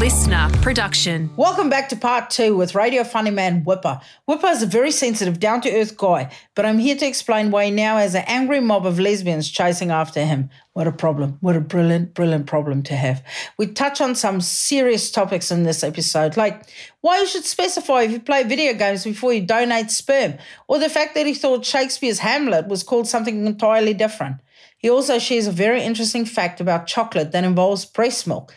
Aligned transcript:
listener 0.00 0.48
production. 0.62 1.28
Welcome 1.36 1.68
back 1.68 1.90
to 1.90 1.96
part 1.96 2.30
two 2.30 2.56
with 2.56 2.74
radio 2.74 3.04
funny 3.04 3.30
man 3.30 3.66
Wippa. 3.66 4.02
Wippa 4.26 4.50
is 4.50 4.62
a 4.62 4.66
very 4.66 4.92
sensitive, 4.92 5.38
down 5.38 5.60
to 5.60 5.70
earth 5.70 5.98
guy, 5.98 6.32
but 6.54 6.64
I'm 6.64 6.78
here 6.78 6.96
to 6.96 7.06
explain 7.06 7.50
why 7.50 7.68
now 7.68 7.98
has 7.98 8.14
an 8.14 8.24
angry 8.26 8.60
mob 8.60 8.86
of 8.86 8.98
lesbians 8.98 9.50
chasing 9.50 9.90
after 9.90 10.24
him. 10.24 10.48
What 10.72 10.86
a 10.86 10.92
problem. 10.92 11.36
What 11.42 11.54
a 11.54 11.60
brilliant, 11.60 12.14
brilliant 12.14 12.46
problem 12.46 12.82
to 12.84 12.96
have. 12.96 13.22
We 13.58 13.66
touch 13.66 14.00
on 14.00 14.14
some 14.14 14.40
serious 14.40 15.10
topics 15.10 15.50
in 15.50 15.64
this 15.64 15.84
episode, 15.84 16.34
like 16.34 16.66
why 17.02 17.18
you 17.18 17.26
should 17.26 17.44
specify 17.44 18.00
if 18.00 18.10
you 18.10 18.20
play 18.20 18.42
video 18.44 18.72
games 18.72 19.04
before 19.04 19.34
you 19.34 19.42
donate 19.42 19.90
sperm, 19.90 20.38
or 20.66 20.78
the 20.78 20.88
fact 20.88 21.14
that 21.14 21.26
he 21.26 21.34
thought 21.34 21.66
Shakespeare's 21.66 22.20
Hamlet 22.20 22.68
was 22.68 22.82
called 22.82 23.06
something 23.06 23.44
entirely 23.44 23.92
different. 23.92 24.36
He 24.78 24.88
also 24.88 25.18
shares 25.18 25.46
a 25.46 25.52
very 25.52 25.82
interesting 25.82 26.24
fact 26.24 26.58
about 26.58 26.86
chocolate 26.86 27.32
that 27.32 27.44
involves 27.44 27.84
breast 27.84 28.26
milk. 28.26 28.54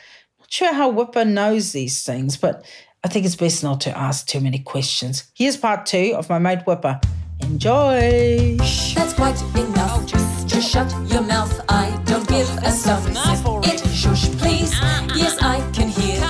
Not 0.53 0.57
sure 0.57 0.73
how 0.75 0.91
Wippa 0.91 1.27
knows 1.27 1.71
these 1.71 2.03
things, 2.03 2.37
but 2.37 2.63
I 3.03 3.07
think 3.07 3.25
it's 3.25 3.35
best 3.35 3.63
not 3.63 3.81
to 3.81 3.97
ask 3.97 4.27
too 4.27 4.39
many 4.39 4.59
questions. 4.59 5.23
Here's 5.33 5.57
part 5.57 5.87
two 5.87 6.13
of 6.15 6.29
my 6.29 6.37
mate 6.37 6.59
Wippa. 6.67 7.03
Enjoy. 7.41 8.55
That's 8.93 9.13
quite 9.13 9.41
enough. 9.57 10.05
just, 10.05 10.47
just 10.47 10.69
shut 10.69 10.91
your 11.09 11.23
mouth. 11.23 11.59
I 11.69 11.99
don't 12.05 12.27
give 12.27 12.47
a 12.57 12.69
stuff. 12.69 13.01
Zip 13.01 13.73
it, 13.73 13.79
shush, 13.89 14.29
please. 14.37 14.71
Yes, 15.15 15.39
I 15.41 15.67
can 15.73 15.87
hear, 15.87 16.21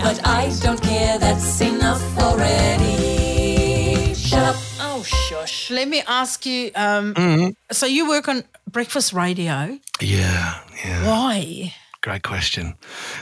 but 0.00 0.24
I 0.24 0.56
don't 0.62 0.80
care. 0.80 1.18
That's 1.18 1.60
enough 1.60 2.18
already. 2.18 4.14
Shut 4.14 4.44
up. 4.44 4.56
Oh, 4.78 5.02
shush. 5.02 5.72
Let 5.72 5.88
me 5.88 6.04
ask 6.06 6.46
you. 6.46 6.70
Um, 6.76 7.56
So 7.72 7.86
you 7.86 8.08
work 8.08 8.28
on 8.28 8.44
breakfast 8.70 9.12
radio. 9.12 9.76
Yeah, 10.00 10.60
yeah. 10.84 11.04
Why? 11.04 11.74
Great 12.02 12.22
question. 12.24 12.74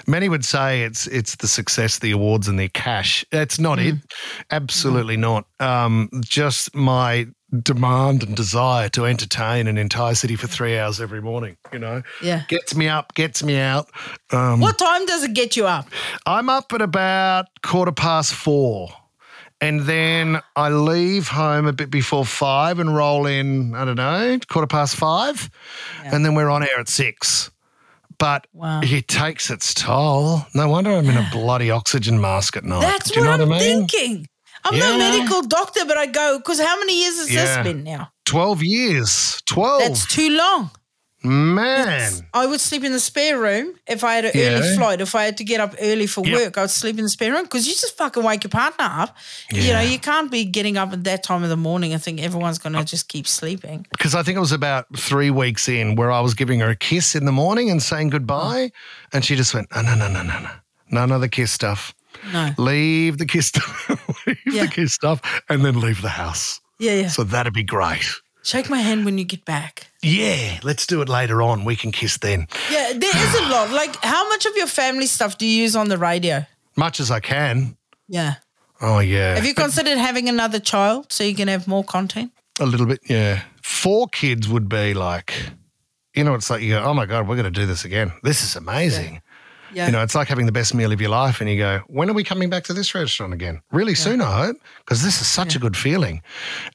Many 0.06 0.28
would 0.30 0.44
say 0.44 0.82
it's 0.82 1.06
it's 1.06 1.36
the 1.36 1.48
success, 1.48 1.98
the 1.98 2.12
awards, 2.12 2.48
and 2.48 2.58
the 2.58 2.68
cash. 2.70 3.24
That's 3.30 3.58
not 3.60 3.78
it. 3.78 3.96
Absolutely 4.50 5.18
not. 5.18 5.44
Um, 5.60 6.08
just 6.22 6.74
my 6.74 7.26
demand 7.62 8.22
and 8.22 8.34
desire 8.34 8.88
to 8.90 9.04
entertain 9.04 9.66
an 9.66 9.76
entire 9.76 10.14
city 10.14 10.34
for 10.36 10.46
three 10.46 10.78
hours 10.78 10.98
every 11.00 11.20
morning. 11.20 11.56
You 11.72 11.78
know, 11.80 12.02
Yeah. 12.22 12.44
gets 12.48 12.74
me 12.74 12.88
up, 12.88 13.14
gets 13.14 13.42
me 13.42 13.58
out. 13.58 13.90
Um, 14.30 14.60
What 14.60 14.78
time 14.78 15.04
does 15.04 15.24
it 15.24 15.34
get 15.34 15.56
you 15.56 15.66
up? 15.66 15.88
I'm 16.24 16.48
up 16.48 16.72
at 16.72 16.80
about 16.80 17.46
quarter 17.62 17.92
past 17.92 18.32
four. 18.32 18.88
And 19.60 19.80
then 19.82 20.40
I 20.56 20.70
leave 20.70 21.28
home 21.28 21.66
a 21.66 21.72
bit 21.74 21.90
before 21.90 22.24
five 22.24 22.78
and 22.78 22.96
roll 22.96 23.26
in, 23.26 23.74
I 23.74 23.84
don't 23.84 23.96
know, 23.96 24.38
quarter 24.48 24.66
past 24.66 24.96
five. 24.96 25.50
And 26.02 26.24
then 26.24 26.34
we're 26.34 26.48
on 26.48 26.62
air 26.62 26.78
at 26.80 26.88
six. 26.88 27.50
But 28.20 28.46
Wow. 28.52 28.82
it 28.84 29.08
takes 29.08 29.50
its 29.50 29.74
toll. 29.74 30.46
No 30.54 30.68
wonder 30.68 30.92
I'm 30.92 31.08
in 31.08 31.16
a 31.16 31.28
bloody 31.32 31.70
oxygen 31.72 32.20
mask 32.20 32.56
at 32.56 32.64
night. 32.64 32.82
That's 32.82 33.10
Do 33.10 33.20
you 33.20 33.26
what 33.26 33.40
I'm 33.40 33.52
I 33.52 33.58
mean? 33.58 33.88
thinking. 33.88 34.26
I'm 34.64 34.78
no 34.78 34.90
Yeah. 34.92 35.10
medical 35.10 35.40
doctor, 35.42 35.84
but 35.86 35.96
I 35.96 36.06
go, 36.06 36.38
because 36.38 36.60
how 36.60 36.78
many 36.78 37.00
years 37.00 37.18
has 37.18 37.30
Yeah. 37.32 37.62
this 37.62 37.64
been 37.72 37.82
now? 37.82 38.10
12 38.26 38.62
years. 38.62 39.40
12. 39.46 39.80
That's 39.82 40.06
too 40.06 40.30
long. 40.36 40.70
Man. 41.22 42.12
I 42.32 42.46
would 42.46 42.60
sleep 42.60 42.82
in 42.84 42.92
the 42.92 43.00
spare 43.00 43.38
room 43.38 43.74
if 43.86 44.04
I 44.04 44.14
had 44.14 44.24
an 44.26 44.32
early 44.34 44.76
flight. 44.76 45.00
If 45.00 45.14
I 45.14 45.24
had 45.24 45.36
to 45.38 45.44
get 45.44 45.60
up 45.60 45.74
early 45.80 46.06
for 46.06 46.24
Yep. 46.26 46.38
work, 46.38 46.58
I 46.58 46.62
would 46.62 46.70
sleep 46.70 46.96
in 46.98 47.04
the 47.04 47.10
spare 47.10 47.32
room 47.32 47.42
because 47.44 47.66
you 47.66 47.74
just 47.74 47.96
fucking 47.96 48.22
wake 48.22 48.44
your 48.44 48.50
partner 48.50 48.84
up. 48.88 49.16
You 49.52 49.72
know, 49.72 49.80
you 49.80 49.98
can't 49.98 50.30
be 50.30 50.44
getting 50.44 50.76
up 50.76 50.92
at 50.92 51.04
that 51.04 51.22
time 51.22 51.42
of 51.42 51.48
the 51.50 51.56
morning. 51.56 51.94
I 51.94 51.98
think 51.98 52.20
everyone's 52.22 52.58
going 52.58 52.72
to 52.74 52.84
just 52.84 53.08
keep 53.08 53.26
sleeping. 53.26 53.86
because 53.90 54.14
I 54.14 54.22
think 54.22 54.36
it 54.36 54.40
was 54.40 54.52
about 54.52 54.86
three 54.96 55.30
weeks 55.30 55.68
in 55.68 55.94
where 55.96 56.10
I 56.10 56.20
was 56.20 56.34
giving 56.34 56.60
her 56.60 56.70
a 56.70 56.76
kiss 56.76 57.14
in 57.14 57.24
the 57.26 57.32
morning 57.32 57.70
and 57.70 57.82
saying 57.82 58.10
goodbye. 58.10 58.70
And 59.12 59.24
she 59.24 59.36
just 59.36 59.52
went, 59.54 59.68
oh, 59.74 59.82
no, 59.82 59.94
no, 59.94 60.08
no, 60.10 60.22
no, 60.22 60.40
no. 60.40 60.50
None 60.90 61.12
of 61.12 61.20
the 61.20 61.28
kiss 61.28 61.52
stuff. 61.52 61.94
No. 62.32 62.50
Leave 62.58 63.18
the 63.18 63.26
kiss 63.26 63.46
stuff. 63.48 63.88
leave 64.26 64.36
Yeah. 64.46 64.62
the 64.64 64.68
kiss 64.68 64.92
stuff 64.94 65.20
and 65.48 65.64
then 65.64 65.80
leave 65.80 66.02
the 66.02 66.08
house. 66.08 66.60
Yeah, 66.78 66.92
yeah. 66.92 67.08
So 67.08 67.24
that'd 67.24 67.52
be 67.52 67.62
great. 67.62 68.06
Shake 68.42 68.70
my 68.70 68.78
hand 68.78 69.04
when 69.04 69.18
you 69.18 69.24
get 69.24 69.44
back. 69.44 69.90
Yeah, 70.02 70.60
let's 70.62 70.86
do 70.86 71.02
it 71.02 71.08
later 71.08 71.42
on. 71.42 71.64
We 71.64 71.76
can 71.76 71.92
kiss 71.92 72.16
then. 72.18 72.46
Yeah, 72.70 72.92
there 72.96 73.16
is 73.16 73.34
a 73.34 73.42
lot. 73.48 73.70
Like, 73.70 73.96
how 74.02 74.28
much 74.28 74.46
of 74.46 74.56
your 74.56 74.66
family 74.66 75.06
stuff 75.06 75.36
do 75.36 75.46
you 75.46 75.62
use 75.62 75.76
on 75.76 75.88
the 75.88 75.98
radio? 75.98 76.46
Much 76.76 77.00
as 77.00 77.10
I 77.10 77.20
can. 77.20 77.76
Yeah. 78.08 78.36
Oh, 78.80 79.00
yeah. 79.00 79.34
Have 79.34 79.44
you 79.44 79.54
considered 79.54 79.98
having 79.98 80.28
another 80.28 80.58
child 80.58 81.12
so 81.12 81.22
you 81.22 81.34
can 81.34 81.48
have 81.48 81.68
more 81.68 81.84
content? 81.84 82.32
a 82.60 82.66
little 82.66 82.86
bit, 82.86 83.00
yeah. 83.08 83.42
Four 83.62 84.08
kids 84.08 84.48
would 84.48 84.68
be 84.68 84.94
like, 84.94 85.34
you 86.14 86.22
know, 86.22 86.34
it's 86.34 86.50
like 86.50 86.62
you 86.62 86.70
go, 86.70 86.82
oh 86.82 86.94
my 86.94 87.06
God, 87.06 87.26
we're 87.26 87.36
going 87.36 87.52
to 87.52 87.60
do 87.60 87.66
this 87.66 87.84
again. 87.84 88.12
This 88.22 88.42
is 88.42 88.54
amazing. 88.54 89.22
Yeah. 89.72 89.86
You 89.86 89.92
know, 89.92 90.02
it's 90.02 90.14
like 90.14 90.28
having 90.28 90.46
the 90.46 90.52
best 90.52 90.74
meal 90.74 90.92
of 90.92 91.00
your 91.00 91.10
life, 91.10 91.40
and 91.40 91.48
you 91.50 91.56
go, 91.56 91.80
when 91.86 92.08
are 92.10 92.12
we 92.12 92.24
coming 92.24 92.50
back 92.50 92.64
to 92.64 92.72
this 92.72 92.94
restaurant 92.94 93.32
again? 93.32 93.60
Really 93.72 93.94
soon, 93.94 94.20
I 94.20 94.46
hope, 94.46 94.56
because 94.78 95.02
this 95.02 95.20
is 95.20 95.26
such 95.26 95.54
a 95.56 95.58
good 95.58 95.76
feeling. 95.76 96.22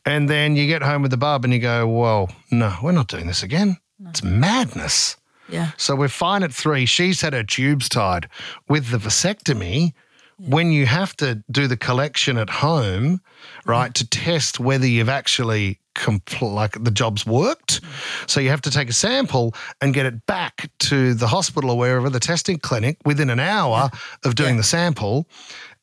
And 0.06 0.30
then 0.30 0.56
you 0.56 0.68
get 0.68 0.82
home 0.82 1.02
with 1.02 1.12
the 1.12 1.18
bub 1.18 1.44
and 1.44 1.54
you 1.54 1.60
go, 1.60 1.88
well, 1.88 2.30
no, 2.52 2.76
we're 2.82 2.92
not 2.94 3.08
doing 3.08 3.28
this 3.28 3.44
again. 3.44 3.78
It's 4.10 4.24
madness. 4.24 5.18
yeah. 5.50 5.72
So 5.78 5.96
we're 5.96 6.08
fine 6.10 6.44
at 6.44 6.54
three. 6.54 6.86
She's 6.86 7.22
had 7.22 7.34
her 7.34 7.44
tubes 7.44 7.88
tied. 7.90 8.28
With 8.68 8.90
the 8.90 8.98
vasectomy, 8.98 9.94
when 10.38 10.72
you 10.72 10.86
have 10.86 11.16
to 11.18 11.44
do 11.52 11.68
the 11.68 11.78
collection 11.78 12.38
at 12.38 12.50
home, 12.50 13.18
mm-hmm. 13.18 13.70
right, 13.70 13.94
to 13.94 14.08
test 14.08 14.60
whether 14.60 14.86
you've 14.86 15.10
actually 15.10 15.80
compl- 15.96 16.54
like 16.54 16.84
the 16.84 16.92
job's 16.92 17.26
worked. 17.26 17.82
Mm-hmm. 17.82 18.26
So 18.28 18.40
you 18.40 18.50
have 18.50 18.62
to 18.62 18.72
take 18.72 18.90
a 18.90 18.94
sample 18.94 19.56
and 19.82 19.94
get 19.94 20.06
it 20.06 20.26
back 20.26 20.70
to 20.80 21.14
the 21.14 21.28
hospital 21.28 21.72
or 21.72 21.78
wherever 21.78 22.10
the 22.10 22.20
testing 22.20 22.60
clinic 22.60 22.98
within 23.06 23.30
an 23.30 23.40
hour 23.40 23.90
of 24.24 24.36
doing 24.36 24.58
the 24.58 24.64
sample. 24.64 25.28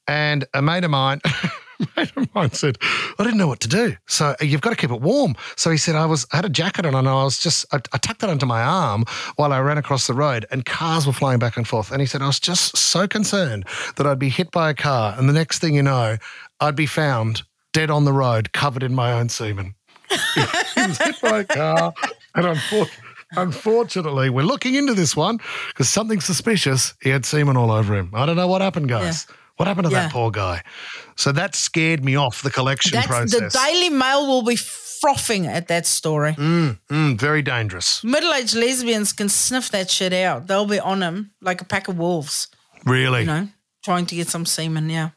And 0.08 0.44
a 0.52 0.60
mate 0.60 0.84
of 0.84 0.90
mine. 0.90 1.20
mate 1.96 2.12
of 2.16 2.34
mine 2.34 2.52
said, 2.52 2.78
I 3.18 3.24
didn't 3.24 3.38
know 3.38 3.46
what 3.46 3.60
to 3.60 3.68
do. 3.68 3.96
So 4.06 4.34
uh, 4.40 4.44
you've 4.44 4.60
got 4.60 4.70
to 4.70 4.76
keep 4.76 4.90
it 4.90 5.00
warm. 5.00 5.34
So 5.56 5.70
he 5.70 5.76
said, 5.76 5.94
I 5.94 6.06
was 6.06 6.26
I 6.32 6.36
had 6.36 6.44
a 6.44 6.50
jacket 6.50 6.86
on 6.86 6.94
and 6.94 7.08
I 7.08 7.24
was 7.24 7.38
just 7.38 7.66
I, 7.72 7.80
I 7.92 7.98
tucked 7.98 8.22
it 8.22 8.30
under 8.30 8.46
my 8.46 8.62
arm 8.62 9.04
while 9.36 9.52
I 9.52 9.60
ran 9.60 9.78
across 9.78 10.06
the 10.06 10.14
road 10.14 10.46
and 10.50 10.64
cars 10.64 11.06
were 11.06 11.12
flying 11.12 11.38
back 11.38 11.56
and 11.56 11.66
forth. 11.66 11.90
And 11.90 12.00
he 12.00 12.06
said, 12.06 12.22
I 12.22 12.26
was 12.26 12.40
just 12.40 12.76
so 12.76 13.06
concerned 13.06 13.64
that 13.96 14.06
I'd 14.06 14.18
be 14.18 14.28
hit 14.28 14.50
by 14.50 14.70
a 14.70 14.74
car 14.74 15.14
and 15.18 15.28
the 15.28 15.32
next 15.32 15.58
thing 15.58 15.74
you 15.74 15.82
know, 15.82 16.16
I'd 16.60 16.76
be 16.76 16.86
found 16.86 17.42
dead 17.72 17.90
on 17.90 18.04
the 18.04 18.12
road, 18.12 18.52
covered 18.52 18.82
in 18.82 18.94
my 18.94 19.12
own 19.12 19.28
semen. 19.28 19.74
he 20.34 20.86
was 20.86 20.98
hit 20.98 21.20
by 21.22 21.40
a 21.40 21.44
car 21.44 21.94
and 22.34 22.46
unfortunately 22.46 23.08
Unfortunately, 23.34 24.28
we're 24.28 24.42
looking 24.42 24.74
into 24.74 24.92
this 24.94 25.16
one 25.16 25.38
because 25.68 25.88
something 25.88 26.20
suspicious. 26.20 26.94
He 27.00 27.08
had 27.08 27.24
semen 27.24 27.56
all 27.56 27.70
over 27.70 27.94
him. 27.94 28.10
I 28.12 28.26
don't 28.26 28.36
know 28.36 28.46
what 28.46 28.60
happened, 28.60 28.88
guys. 28.88 29.26
What 29.56 29.68
happened 29.68 29.86
to 29.88 29.92
Yeah. 29.92 30.02
that 30.04 30.12
poor 30.12 30.30
guy? 30.30 30.62
So 31.16 31.32
that 31.32 31.54
scared 31.54 32.04
me 32.04 32.16
off 32.16 32.42
the 32.42 32.50
collection 32.50 32.92
That's 32.92 33.06
process. 33.06 33.52
the 33.52 33.58
Daily 33.66 33.90
Mail 33.90 34.26
will 34.26 34.42
be 34.42 34.56
frothing 34.56 35.46
at 35.46 35.68
that 35.68 35.86
story. 35.86 36.32
Mm, 36.34 37.18
very 37.18 37.42
dangerous. 37.42 38.02
Middle-aged 38.04 38.54
lesbians 38.54 39.12
can 39.12 39.28
sniff 39.28 39.70
that 39.70 39.90
shit 39.90 40.12
out. 40.12 40.46
They'll 40.46 40.66
be 40.66 40.80
on 40.80 41.02
him 41.02 41.32
like 41.40 41.60
a 41.60 41.64
pack 41.64 41.88
of 41.88 41.98
wolves, 41.98 42.48
Really? 42.84 43.20
you 43.20 43.26
know, 43.26 43.48
trying 43.84 44.06
to 44.06 44.14
get 44.14 44.28
some 44.28 44.46
semen. 44.46 44.88
Yeah. 44.90 45.10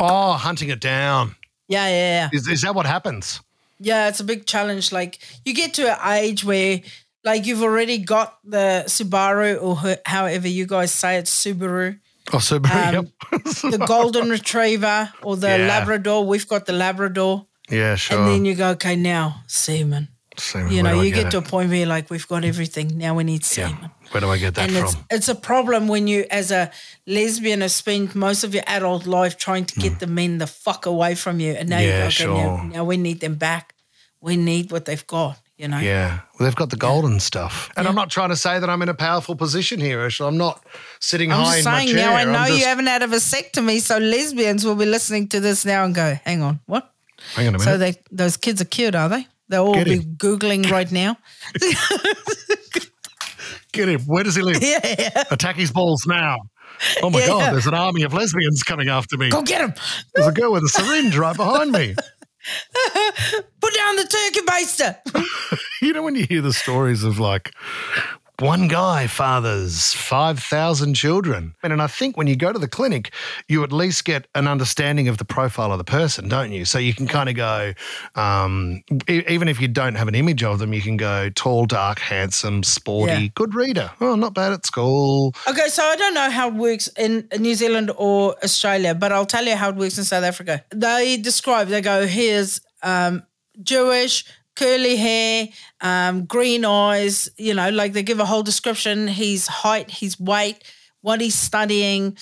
Oh, 0.00 0.32
hunting 0.32 0.70
it 0.70 0.80
down. 0.80 1.36
Yeah, 1.68 1.86
yeah, 1.88 2.28
yeah. 2.32 2.38
Is, 2.38 2.48
is 2.48 2.60
that 2.62 2.74
what 2.74 2.86
happens? 2.86 3.40
Yeah, 3.78 4.08
it's 4.08 4.20
a 4.20 4.24
big 4.24 4.46
challenge. 4.46 4.92
Like 4.92 5.18
you 5.44 5.54
get 5.54 5.74
to 5.74 5.90
an 5.90 6.14
age 6.18 6.44
where 6.44 6.80
like 7.24 7.46
you've 7.46 7.62
already 7.62 7.98
got 7.98 8.38
the 8.44 8.84
Subaru 8.86 9.60
or 9.62 9.96
however 10.06 10.48
you 10.48 10.66
guys 10.66 10.92
say 10.92 11.16
it, 11.18 11.24
Subaru, 11.26 11.98
Oh. 12.32 12.38
Um, 13.32 13.70
the 13.70 13.84
golden 13.86 14.28
retriever 14.30 15.12
or 15.22 15.36
the 15.36 15.48
Yeah. 15.48 15.66
Labrador. 15.66 16.24
We've 16.26 16.46
got 16.46 16.66
the 16.66 16.72
Labrador. 16.72 17.46
yeah, 17.70 17.94
sure. 17.96 18.18
And 18.18 18.28
then 18.28 18.44
you 18.44 18.54
go, 18.54 18.70
okay, 18.70 18.96
now 18.96 19.42
semen. 19.46 20.08
Semen, 20.38 20.72
You 20.72 20.82
know, 20.82 21.00
you 21.02 21.12
get 21.12 21.30
to 21.32 21.38
a 21.38 21.42
point 21.42 21.68
where 21.68 21.78
you're 21.78 21.86
like, 21.86 22.08
we've 22.10 22.26
got 22.28 22.44
everything. 22.44 22.96
Now 22.96 23.14
we 23.14 23.24
need 23.24 23.44
semen. 23.44 23.76
Yeah. 23.82 23.88
Where 24.12 24.20
do 24.20 24.28
I 24.30 24.38
get 24.38 24.54
that 24.54 24.68
and 24.68 24.76
it's 24.78 24.94
from? 24.94 25.04
it's 25.10 25.28
a 25.28 25.34
problem 25.34 25.88
when 25.88 26.06
you, 26.06 26.24
as 26.30 26.50
a 26.50 26.70
lesbian, 27.06 27.60
have 27.62 27.70
spent 27.70 28.14
most 28.14 28.44
of 28.44 28.54
your 28.54 28.64
adult 28.66 29.06
life 29.06 29.36
trying 29.36 29.64
to 29.66 29.80
get 29.80 29.98
the 30.00 30.06
men 30.06 30.38
the 30.38 30.46
fuck 30.46 30.86
away 30.86 31.14
from 31.14 31.40
you, 31.40 31.52
and 31.52 31.68
now. 31.68 31.78
Yeah, 31.80 32.08
you 32.08 32.24
go, 32.26 32.34
okay, 32.34 32.42
now, 32.42 32.56
sure. 32.56 32.64
now 32.64 32.84
we 32.84 32.96
need 32.96 33.20
them 33.20 33.34
back. 33.36 33.74
We 34.20 34.36
need 34.36 34.70
what 34.70 34.84
they've 34.84 35.06
got. 35.06 35.38
You 35.62 35.68
know. 35.68 35.78
Yeah, 35.78 36.18
well, 36.38 36.46
they've 36.48 36.56
got 36.56 36.70
the 36.70 36.76
golden 36.76 37.20
stuff. 37.20 37.70
And 37.76 37.86
I'm 37.86 37.94
not 37.94 38.10
trying 38.10 38.30
to 38.30 38.36
say 38.36 38.58
that 38.58 38.68
I'm 38.68 38.82
in 38.82 38.88
a 38.88 38.94
powerful 38.94 39.36
position 39.36 39.78
here, 39.80 40.00
Urzila. 40.00 40.26
I'm 40.26 40.36
not 40.36 40.60
sitting 41.00 41.30
I'm 41.30 41.38
high 41.38 41.56
just 41.56 41.58
in 41.66 41.72
my 41.72 41.78
saying 41.84 41.88
chair. 41.94 42.06
now 42.10 42.16
I 42.16 42.24
know 42.24 42.52
you 42.52 42.64
haven't 42.64 42.86
had 42.88 43.04
a 43.04 43.06
vasectomy, 43.06 43.80
so 43.80 43.98
lesbians 43.98 44.64
will 44.66 44.74
be 44.74 44.86
listening 44.86 45.28
to 45.28 45.38
this 45.38 45.64
now 45.64 45.84
and 45.84 45.94
go, 45.94 46.18
hang 46.24 46.42
on, 46.42 46.58
what? 46.66 46.92
Hang 47.36 47.46
on 47.46 47.54
a 47.54 47.58
minute. 47.58 47.64
So 47.64 47.78
they 47.78 47.94
those 48.10 48.36
kids 48.36 48.60
are 48.60 48.64
cute, 48.64 48.96
are 48.96 49.08
they? 49.08 49.24
They'll 49.48 49.66
all 49.66 49.74
Get 49.74 49.84
be 49.86 49.98
him. 49.98 50.16
Googling 50.16 50.68
right 50.68 50.90
now. 50.90 51.16
Get 53.72 53.88
him. 53.88 54.00
Where 54.02 54.24
does 54.24 54.34
he 54.34 54.42
live? 54.42 54.62
yeah, 54.62 54.80
yeah. 54.98 55.24
Attack 55.30 55.56
his 55.56 55.70
balls 55.70 56.04
now. 56.06 56.36
Oh 57.02 57.10
my 57.10 57.20
Yeah, 57.20 57.26
God, 57.28 57.38
yeah. 57.38 57.50
there's 57.52 57.66
an 57.66 57.74
army 57.74 58.02
of 58.02 58.12
lesbians 58.12 58.62
coming 58.64 58.88
after 58.88 59.16
me. 59.16 59.30
Go 59.30 59.42
get 59.42 59.60
him. 59.60 59.74
There's 60.14 60.26
a 60.26 60.32
girl 60.32 60.52
with 60.52 60.64
a 60.64 60.68
syringe 60.68 61.16
right 61.16 61.36
behind 61.36 61.70
me. 61.72 61.94
Put 63.60 63.74
down 63.74 63.96
the 63.96 64.04
turkey 64.04 64.40
baster. 64.46 64.96
You 65.82 65.92
know, 65.92 66.02
when 66.04 66.14
you 66.14 66.26
hear 66.28 66.40
the 66.42 66.52
stories 66.52 67.02
of 67.02 67.18
like 67.18 67.52
One 68.42 68.66
guy 68.66 69.06
fathers 69.06 69.92
5,000 69.94 70.94
children. 70.94 71.54
And 71.62 71.80
I 71.80 71.86
think 71.86 72.16
when 72.16 72.26
you 72.26 72.34
go 72.34 72.52
to 72.52 72.58
the 72.58 72.66
clinic, 72.66 73.12
you 73.46 73.62
at 73.62 73.70
least 73.72 74.04
get 74.04 74.26
an 74.34 74.48
understanding 74.48 75.06
of 75.06 75.18
the 75.18 75.24
profile 75.24 75.70
of 75.70 75.78
the 75.78 75.84
person, 75.84 76.28
don't 76.28 76.50
you? 76.50 76.64
So 76.64 76.80
you 76.80 76.92
can 76.92 77.06
kind 77.06 77.28
of 77.28 77.36
go, 77.36 77.72
um, 78.16 78.82
e- 79.08 79.22
even 79.28 79.46
if 79.46 79.60
you 79.60 79.68
don't 79.68 79.94
have 79.94 80.08
an 80.08 80.16
image 80.16 80.42
of 80.42 80.58
them, 80.58 80.72
you 80.72 80.82
can 80.82 80.96
go 80.96 81.30
tall, 81.30 81.66
dark, 81.66 82.00
handsome, 82.00 82.64
sporty, 82.64 83.12
Yeah. 83.12 83.28
good 83.36 83.54
reader. 83.54 83.92
Oh, 84.00 84.16
not 84.16 84.34
bad 84.34 84.52
at 84.52 84.66
school. 84.66 85.34
Okay, 85.48 85.68
so 85.68 85.84
I 85.84 85.94
don't 85.94 86.14
know 86.14 86.28
how 86.30 86.48
it 86.48 86.54
works 86.54 86.88
in 86.98 87.28
New 87.38 87.54
Zealand 87.54 87.92
or 87.96 88.34
Australia, 88.42 88.92
but 88.92 89.12
I'll 89.12 89.24
tell 89.24 89.44
you 89.46 89.54
how 89.54 89.68
it 89.68 89.76
works 89.76 89.98
in 89.98 90.04
South 90.04 90.24
Africa. 90.24 90.64
They 90.74 91.16
describe, 91.16 91.68
they 91.68 91.80
go, 91.80 92.08
here's 92.08 92.60
um, 92.82 93.22
Jewish, 93.62 94.24
curly 94.56 94.96
hair, 94.96 95.48
um, 95.80 96.24
green 96.26 96.64
eyes, 96.64 97.28
you 97.36 97.54
know, 97.54 97.70
like 97.70 97.92
they 97.92 98.02
give 98.02 98.20
a 98.20 98.24
whole 98.26 98.42
description, 98.42 99.08
his 99.08 99.46
height, 99.46 99.90
his 99.90 100.18
weight, 100.20 100.62
what 101.00 101.20
he's 101.20 101.38
studying, 101.38 102.16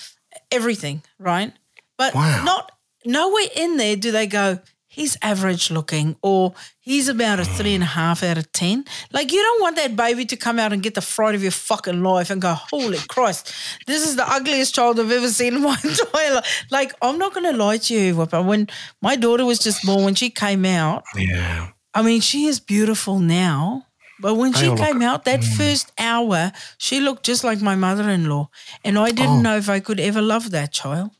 everything, 0.51 1.03
right? 1.19 1.53
But 1.99 2.15
Wow. 2.15 2.45
not 2.45 2.73
nowhere 3.05 3.47
in 3.57 3.77
there 3.77 3.97
do 3.97 4.11
they 4.13 4.27
go, 4.27 4.59
he's 4.87 5.17
average 5.23 5.71
looking 5.71 6.17
or 6.23 6.53
he's 6.81 7.09
about 7.09 7.39
a 7.39 7.45
three 7.45 7.75
and 7.75 7.83
a 7.83 7.87
half 7.87 8.23
out 8.25 8.37
of 8.39 8.51
10. 8.53 8.85
Like, 9.13 9.31
you 9.33 9.41
don't 9.41 9.61
want 9.63 9.77
that 9.77 9.95
baby 9.95 10.25
to 10.27 10.37
come 10.37 10.59
out 10.59 10.73
and 10.73 10.83
get 10.83 10.95
the 10.95 11.01
fright 11.01 11.35
of 11.37 11.43
your 11.43 11.53
fucking 11.53 12.03
life 12.03 12.31
and 12.31 12.43
go, 12.43 12.55
holy 12.55 12.99
Christ, 13.09 13.55
this 13.87 14.05
is 14.07 14.17
the 14.17 14.29
ugliest 14.29 14.75
child 14.75 14.99
I've 14.99 15.11
ever 15.13 15.29
seen 15.29 15.55
in 15.55 15.63
my 15.63 15.77
entire 15.85 16.35
life. 16.35 16.65
Like, 16.71 16.93
I'm 17.03 17.19
not 17.19 17.33
going 17.35 17.51
to 17.53 17.57
lie 17.57 17.77
to 17.79 17.95
you, 17.95 18.15
Wippa. 18.17 18.45
When 18.45 18.69
my 19.01 19.15
daughter 19.15 19.45
was 19.45 19.59
just 19.61 19.85
born, 19.85 20.05
when 20.05 20.15
she 20.17 20.31
came 20.31 20.65
out, 20.65 21.05
Yeah. 21.17 21.69
I 21.95 22.03
mean, 22.03 22.21
she 22.21 22.47
is 22.47 22.61
beautiful 22.61 23.19
now. 23.19 23.87
But 24.21 24.35
when 24.35 24.53
she 24.53 24.75
came 24.77 25.01
out, 25.01 25.25
that 25.25 25.41
mm. 25.41 25.57
first 25.57 25.93
hour, 25.99 26.53
she 26.77 27.01
looked 27.01 27.25
just 27.25 27.43
like 27.43 27.63
my 27.63 27.75
mother 27.75 28.09
in 28.11 28.29
law. 28.29 28.51
And 28.85 28.99
I 28.99 29.13
didn't 29.13 29.39
oh. 29.39 29.41
know 29.41 29.57
if 29.57 29.71
I 29.71 29.81
could 29.81 29.99
ever 29.99 30.21
love 30.21 30.51
that 30.51 30.73
child. 30.73 31.11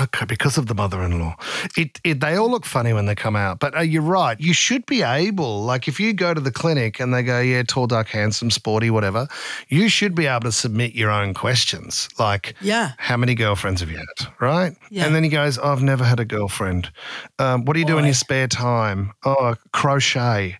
Okay, 0.00 0.24
because 0.24 0.56
of 0.56 0.68
the 0.68 0.74
mother-in-law, 0.74 1.36
it, 1.76 2.00
it 2.02 2.20
they 2.20 2.36
all 2.36 2.50
look 2.50 2.64
funny 2.64 2.94
when 2.94 3.04
they 3.04 3.14
come 3.14 3.36
out. 3.36 3.58
But 3.58 3.76
uh, 3.76 3.80
you're 3.80 4.00
right. 4.00 4.40
You 4.40 4.54
should 4.54 4.86
be 4.86 5.02
able, 5.02 5.62
like, 5.64 5.86
if 5.86 6.00
you 6.00 6.14
go 6.14 6.32
to 6.32 6.40
the 6.40 6.50
clinic 6.50 6.98
and 6.98 7.12
they 7.12 7.22
go, 7.22 7.40
"Yeah, 7.40 7.62
tall, 7.62 7.86
dark, 7.86 8.08
handsome, 8.08 8.50
sporty, 8.50 8.88
whatever," 8.88 9.28
you 9.68 9.90
should 9.90 10.14
be 10.14 10.26
able 10.26 10.40
to 10.44 10.52
submit 10.52 10.94
your 10.94 11.10
own 11.10 11.34
questions, 11.34 12.08
like, 12.18 12.54
Yeah. 12.62 12.92
how 12.96 13.18
many 13.18 13.34
girlfriends 13.34 13.80
have 13.82 13.90
you 13.90 13.98
had?" 13.98 14.28
Right? 14.40 14.74
Yeah. 14.90 15.04
And 15.04 15.14
then 15.14 15.24
he 15.24 15.28
goes, 15.28 15.58
oh, 15.58 15.70
"I've 15.72 15.82
never 15.82 16.04
had 16.04 16.20
a 16.20 16.24
girlfriend. 16.24 16.90
Um, 17.38 17.66
what 17.66 17.74
do 17.74 17.80
you 17.80 17.86
do 17.86 17.98
in 17.98 18.04
your 18.06 18.14
spare 18.14 18.48
time? 18.48 19.12
Oh, 19.26 19.56
crochet." 19.72 20.56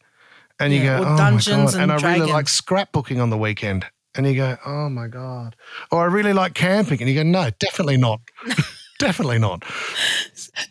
And 0.60 0.74
you 0.74 0.82
go, 0.82 0.98
or 1.02 1.06
"Oh 1.06 1.16
Dungeons 1.16 1.74
my 1.74 1.78
god!" 1.78 1.82
And, 1.82 1.92
and 1.92 2.04
I 2.04 2.12
really 2.18 2.30
like 2.30 2.46
scrapbooking 2.46 3.20
on 3.22 3.30
the 3.30 3.38
weekend. 3.38 3.86
And 4.14 4.26
you 4.26 4.34
go, 4.34 4.58
"Oh 4.66 4.90
my 4.90 5.08
god!" 5.08 5.56
Or 5.90 6.02
I 6.02 6.04
really 6.04 6.34
like 6.34 6.52
camping. 6.52 7.00
And 7.00 7.08
you 7.08 7.14
go, 7.16 7.22
"No, 7.22 7.48
definitely 7.58 7.96
not." 7.96 8.20
Definitely 9.02 9.38
not. 9.40 9.64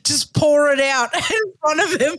Just 0.03 0.33
pour 0.33 0.71
it 0.71 0.79
out 0.79 1.13
in 1.31 1.53
front 1.59 1.81
of 1.81 2.01
him. 2.01 2.17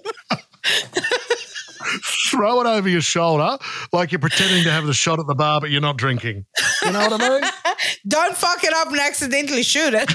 throw 2.31 2.61
it 2.61 2.67
over 2.67 2.89
your 2.89 3.01
shoulder 3.01 3.57
like 3.93 4.13
you're 4.13 4.19
pretending 4.19 4.63
to 4.65 4.71
have 4.71 4.85
the 4.87 4.93
shot 4.95 5.19
at 5.19 5.27
the 5.27 5.35
bar, 5.35 5.61
but 5.61 5.71
you're 5.71 5.81
not 5.81 5.97
drinking. 5.97 6.45
You 6.85 6.93
know 6.93 7.01
what 7.09 7.21
I 7.21 7.29
mean? 7.41 7.51
Don't 8.07 8.37
fuck 8.37 8.63
it 8.63 8.73
up 8.75 8.89
and 8.89 8.99
accidentally 9.01 9.63
shoot 9.63 9.95
it. 9.95 10.13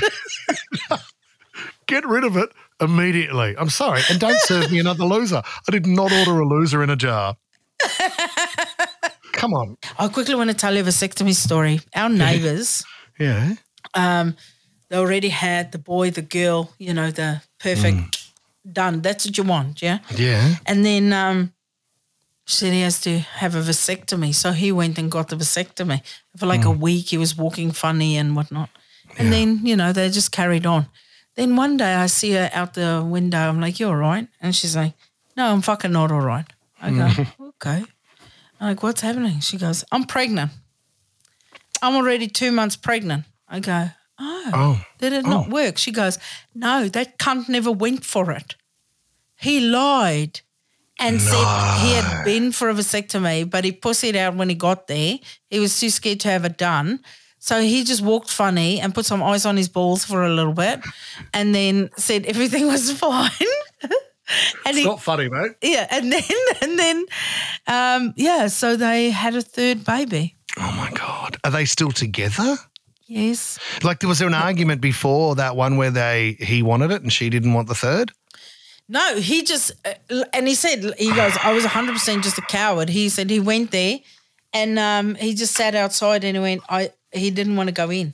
Get 1.88 2.05
rid 2.05 2.23
of 2.23 2.38
it 2.38 2.49
immediately. 2.79 3.55
I'm 3.57 3.69
sorry. 3.71 4.01
And 4.11 4.19
don't 4.19 4.39
serve 4.41 4.71
me 4.71 4.77
another 4.79 5.05
loser. 5.05 5.41
I 5.67 5.71
did 5.71 5.88
not 5.88 6.11
order 6.11 6.39
a 6.39 6.45
loser 6.45 6.83
in 6.83 6.89
a 6.91 6.95
jar. 6.97 7.38
Come 9.31 9.53
on. 9.53 9.77
I 9.97 10.09
quickly 10.09 10.35
want 10.35 10.49
to 10.49 10.55
tell 10.55 10.75
you 10.75 10.81
a 10.81 10.83
vasectomy 10.83 11.33
story. 11.33 11.79
Our 11.95 12.09
neighbors, 12.09 12.83
Yeah. 13.19 13.53
um, 13.94 14.35
they 14.89 14.97
already 14.97 15.29
had 15.29 15.71
the 15.71 15.77
boy, 15.77 16.11
the 16.11 16.21
girl, 16.21 16.73
you 16.77 16.93
know, 16.93 17.11
the 17.11 17.41
perfect 17.59 17.97
mm. 17.97 18.73
done. 18.73 19.01
That's 19.01 19.25
what 19.25 19.37
you 19.37 19.43
want, 19.43 19.81
yeah? 19.81 19.99
Yeah. 20.15 20.55
And 20.65 20.85
then 20.85 21.13
um, 21.13 21.53
she 22.45 22.55
said 22.55 22.73
he 22.73 22.81
has 22.81 23.01
to 23.01 23.19
have 23.19 23.55
a 23.55 23.61
vasectomy. 23.61 24.33
So 24.33 24.51
he 24.51 24.71
went 24.71 24.97
and 24.97 25.11
got 25.11 25.29
the 25.29 25.35
vasectomy. 25.35 26.01
For 26.37 26.45
like 26.45 26.61
a 26.61 26.69
mm. 26.69 26.79
week, 26.79 27.09
he 27.09 27.17
was 27.17 27.37
walking 27.37 27.71
funny 27.71 28.17
and 28.17 28.35
whatnot. 28.35 28.69
And 29.17 29.33
then, 29.33 29.65
you 29.65 29.75
know, 29.75 29.91
they 29.93 30.09
just 30.09 30.31
carried 30.31 30.65
on. 30.65 30.87
Then 31.35 31.55
one 31.55 31.77
day 31.77 31.95
I 31.95 32.07
see 32.07 32.31
her 32.33 32.49
out 32.53 32.73
the 32.73 33.03
window. 33.05 33.37
I'm 33.37 33.59
like, 33.59 33.79
"You're 33.79 33.89
all 33.89 33.95
right? 33.95 34.27
And 34.41 34.55
she's 34.55 34.75
like, 34.75 34.93
no, 35.37 35.51
I'm 35.51 35.61
fucking 35.61 35.91
not 35.91 36.11
all 36.11 36.21
right. 36.21 36.45
I 36.81 36.89
go, 36.89 36.97
mm. 36.97 37.27
okay. 37.49 37.83
I'm 38.59 38.67
like, 38.67 38.81
what's 38.81 39.01
happening? 39.01 39.39
She 39.39 39.57
goes, 39.57 39.83
I'm 39.91 40.03
pregnant. 40.05 40.51
I'm 41.81 41.95
already 41.95 42.27
two 42.27 42.51
months 42.51 42.75
pregnant. 42.75 43.25
I 43.47 43.59
go, 43.59 43.89
oh, 44.19 44.51
Oh. 44.53 44.85
did 44.99 45.13
it 45.13 45.25
not 45.25 45.49
work? 45.49 45.77
She 45.77 45.91
goes, 45.91 46.17
no, 46.55 46.87
that 46.89 47.17
cunt 47.19 47.49
never 47.49 47.71
went 47.71 48.03
for 48.05 48.31
it. 48.31 48.55
He 49.39 49.59
lied 49.59 50.41
and 50.99 51.21
said 51.21 51.79
he 51.81 51.93
had 51.93 52.23
been 52.25 52.51
for 52.51 52.69
a 52.69 52.73
vasectomy, 52.73 53.47
but 53.49 53.63
he 53.63 53.71
pussied 53.71 54.15
out 54.15 54.35
when 54.35 54.49
he 54.49 54.55
got 54.55 54.87
there. 54.87 55.19
He 55.49 55.59
was 55.59 55.79
too 55.79 55.89
scared 55.91 56.19
to 56.21 56.29
have 56.29 56.43
it 56.45 56.57
done. 56.57 57.01
So 57.39 57.61
he 57.61 57.83
just 57.83 58.01
walked 58.01 58.31
funny 58.31 58.79
and 58.81 58.95
put 58.95 59.05
some 59.05 59.21
ice 59.21 59.45
on 59.45 59.55
his 59.57 59.69
balls 59.69 60.03
for 60.03 60.23
a 60.25 60.29
little 60.33 60.53
bit 60.53 60.79
and 61.33 61.53
then 61.53 61.91
said 61.97 62.25
everything 62.25 62.65
was 62.67 62.91
fine. 62.99 63.29
and 64.65 64.75
he, 64.75 64.83
Not 64.83 65.01
funny, 65.01 65.29
mate. 65.29 65.51
yeah, 65.61 65.85
and 65.91 66.11
then 66.11 66.23
and 66.61 66.79
then 66.79 67.05
um, 67.67 68.13
yeah, 68.17 68.47
so 68.47 68.75
they 68.75 69.11
had 69.11 69.35
a 69.35 69.41
third 69.41 69.85
baby. 69.85 70.35
Oh 70.57 70.73
my 70.75 70.91
God. 70.91 71.37
Are 71.43 71.51
they 71.51 71.65
still 71.65 71.91
together? 71.91 72.57
Yes. 73.07 73.57
Like, 73.83 74.00
there 74.00 74.09
was 74.09 74.19
there 74.19 74.27
an 74.27 74.33
argument 74.33 74.81
before 74.81 75.36
that 75.36 75.56
one 75.56 75.77
where 75.77 75.92
they 75.92 76.38
he 76.39 76.62
wanted 76.62 76.92
it 76.92 77.01
and 77.01 77.12
she 77.12 77.30
didn't 77.30 77.54
want 77.54 77.68
the 77.68 77.75
third? 77.75 78.12
No, 78.89 79.18
he 79.18 79.44
just 79.44 79.71
uh, 79.86 80.24
and 80.33 80.48
he 80.48 80.56
said 80.56 80.94
he 80.98 81.13
goes, 81.13 81.38
I 81.44 81.54
was 81.54 81.65
100% 81.65 82.24
just 82.24 82.38
a 82.38 82.42
coward. 82.42 82.89
He 82.89 83.09
said 83.09 83.30
he 83.30 83.39
went 83.39 83.71
there 83.71 84.00
and 84.54 84.80
um, 84.80 85.15
he 85.15 85.33
just 85.33 85.54
sat 85.56 85.75
outside 85.75 86.24
and 86.24 86.38
he 86.38 86.42
went 86.42 86.62
I 86.69 86.92
he 87.12 87.31
didn't 87.31 87.56
want 87.56 87.68
to 87.68 87.74
go 87.74 87.89
in. 87.89 88.13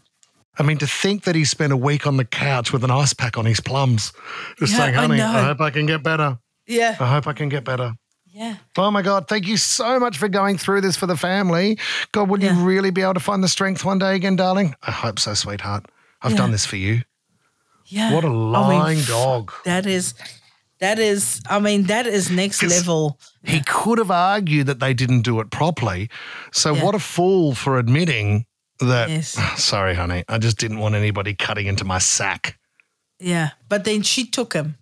I 0.58 0.64
mean, 0.64 0.78
to 0.80 0.88
think 0.88 1.24
that 1.24 1.36
he 1.36 1.46
spent 1.46 1.74
a 1.74 1.78
week 1.78 2.06
on 2.06 2.18
the 2.18 2.26
couch 2.26 2.72
with 2.72 2.84
an 2.84 2.92
ice 2.92 3.14
pack 3.14 3.38
on 3.38 3.46
his 3.46 3.60
plums, 3.60 4.14
just 4.60 4.74
Yeah, 4.74 4.78
saying, 4.80 4.94
honey, 4.94 5.18
know. 5.18 5.28
I 5.28 5.42
hope 5.42 5.62
I 5.62 5.72
can 5.72 5.88
get 5.88 6.04
better. 6.04 6.38
Yeah. 6.68 6.96
I 7.00 7.08
hope 7.08 7.26
I 7.28 7.34
can 7.34 7.50
get 7.50 7.64
better. 7.64 7.94
Yeah. 8.34 8.56
Oh 8.78 8.90
my 8.90 9.04
God, 9.04 9.28
thank 9.28 9.48
you 9.48 9.58
so 9.58 10.00
much 10.00 10.18
for 10.18 10.28
going 10.28 10.58
through 10.58 10.82
this 10.82 10.98
for 10.98 11.06
the 11.06 11.16
family. 11.16 11.78
God, 12.12 12.30
will 12.30 12.42
Yeah. 12.44 12.58
you 12.58 12.64
really 12.66 12.90
be 12.90 13.02
able 13.04 13.14
to 13.14 13.20
find 13.20 13.44
the 13.44 13.48
strength 13.48 13.86
one 13.86 14.00
day 14.00 14.16
again, 14.16 14.36
darling? 14.36 14.76
I 14.82 14.90
hope 14.92 15.20
so, 15.20 15.36
sweetheart. 15.36 15.86
I've 16.22 16.32
Yeah. 16.32 16.38
done 16.38 16.52
this 16.52 16.66
for 16.66 16.78
you. 16.78 17.04
Yeah. 17.86 18.12
What 18.12 18.24
a 18.24 18.30
mean, 18.30 18.52
lying 18.52 19.00
f- 19.00 19.08
dog. 19.08 19.54
That 19.66 19.86
is 19.86 20.16
that 20.80 20.98
is 21.00 21.42
I 21.48 21.60
mean 21.60 21.84
that 21.84 22.08
is 22.08 22.32
next 22.32 22.64
level. 22.64 23.20
He 23.44 23.62
could 23.62 24.00
have 24.00 24.10
argued 24.12 24.66
that 24.68 24.80
they 24.80 24.94
didn't 24.96 25.22
do 25.22 25.40
it 25.40 25.52
properly. 25.52 26.10
So, 26.52 26.74
Yeah. 26.74 26.84
what 26.84 26.96
a 26.96 27.00
fool 27.00 27.54
for 27.54 27.78
admitting 27.78 28.46
that, 28.80 29.10
Yes. 29.10 29.38
sorry, 29.62 29.94
honey, 29.96 30.24
I 30.28 30.40
just 30.40 30.58
didn't 30.58 30.80
want 30.80 30.96
anybody 30.96 31.36
cutting 31.36 31.68
into 31.68 31.86
my 31.86 32.00
sack. 32.00 32.58
Yeah. 33.20 33.52
But 33.70 33.84
then 33.84 34.02
she 34.02 34.26
took 34.26 34.54
him 34.54 34.78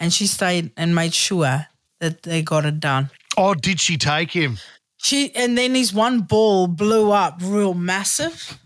and 0.00 0.10
she 0.12 0.26
stayed 0.26 0.70
and 0.76 0.94
made 0.94 1.12
sure 1.12 1.66
that 2.00 2.22
they 2.22 2.42
got 2.42 2.64
it 2.64 2.80
done. 2.80 3.10
Oh, 3.36 3.54
did 3.54 3.80
she 3.80 3.96
take 3.96 4.30
him? 4.32 4.58
She 4.98 5.34
and 5.34 5.56
then 5.58 5.74
his 5.74 5.92
one 5.92 6.20
ball 6.22 6.66
blew 6.66 7.12
up 7.12 7.38
real 7.42 7.74
massive. 7.74 8.58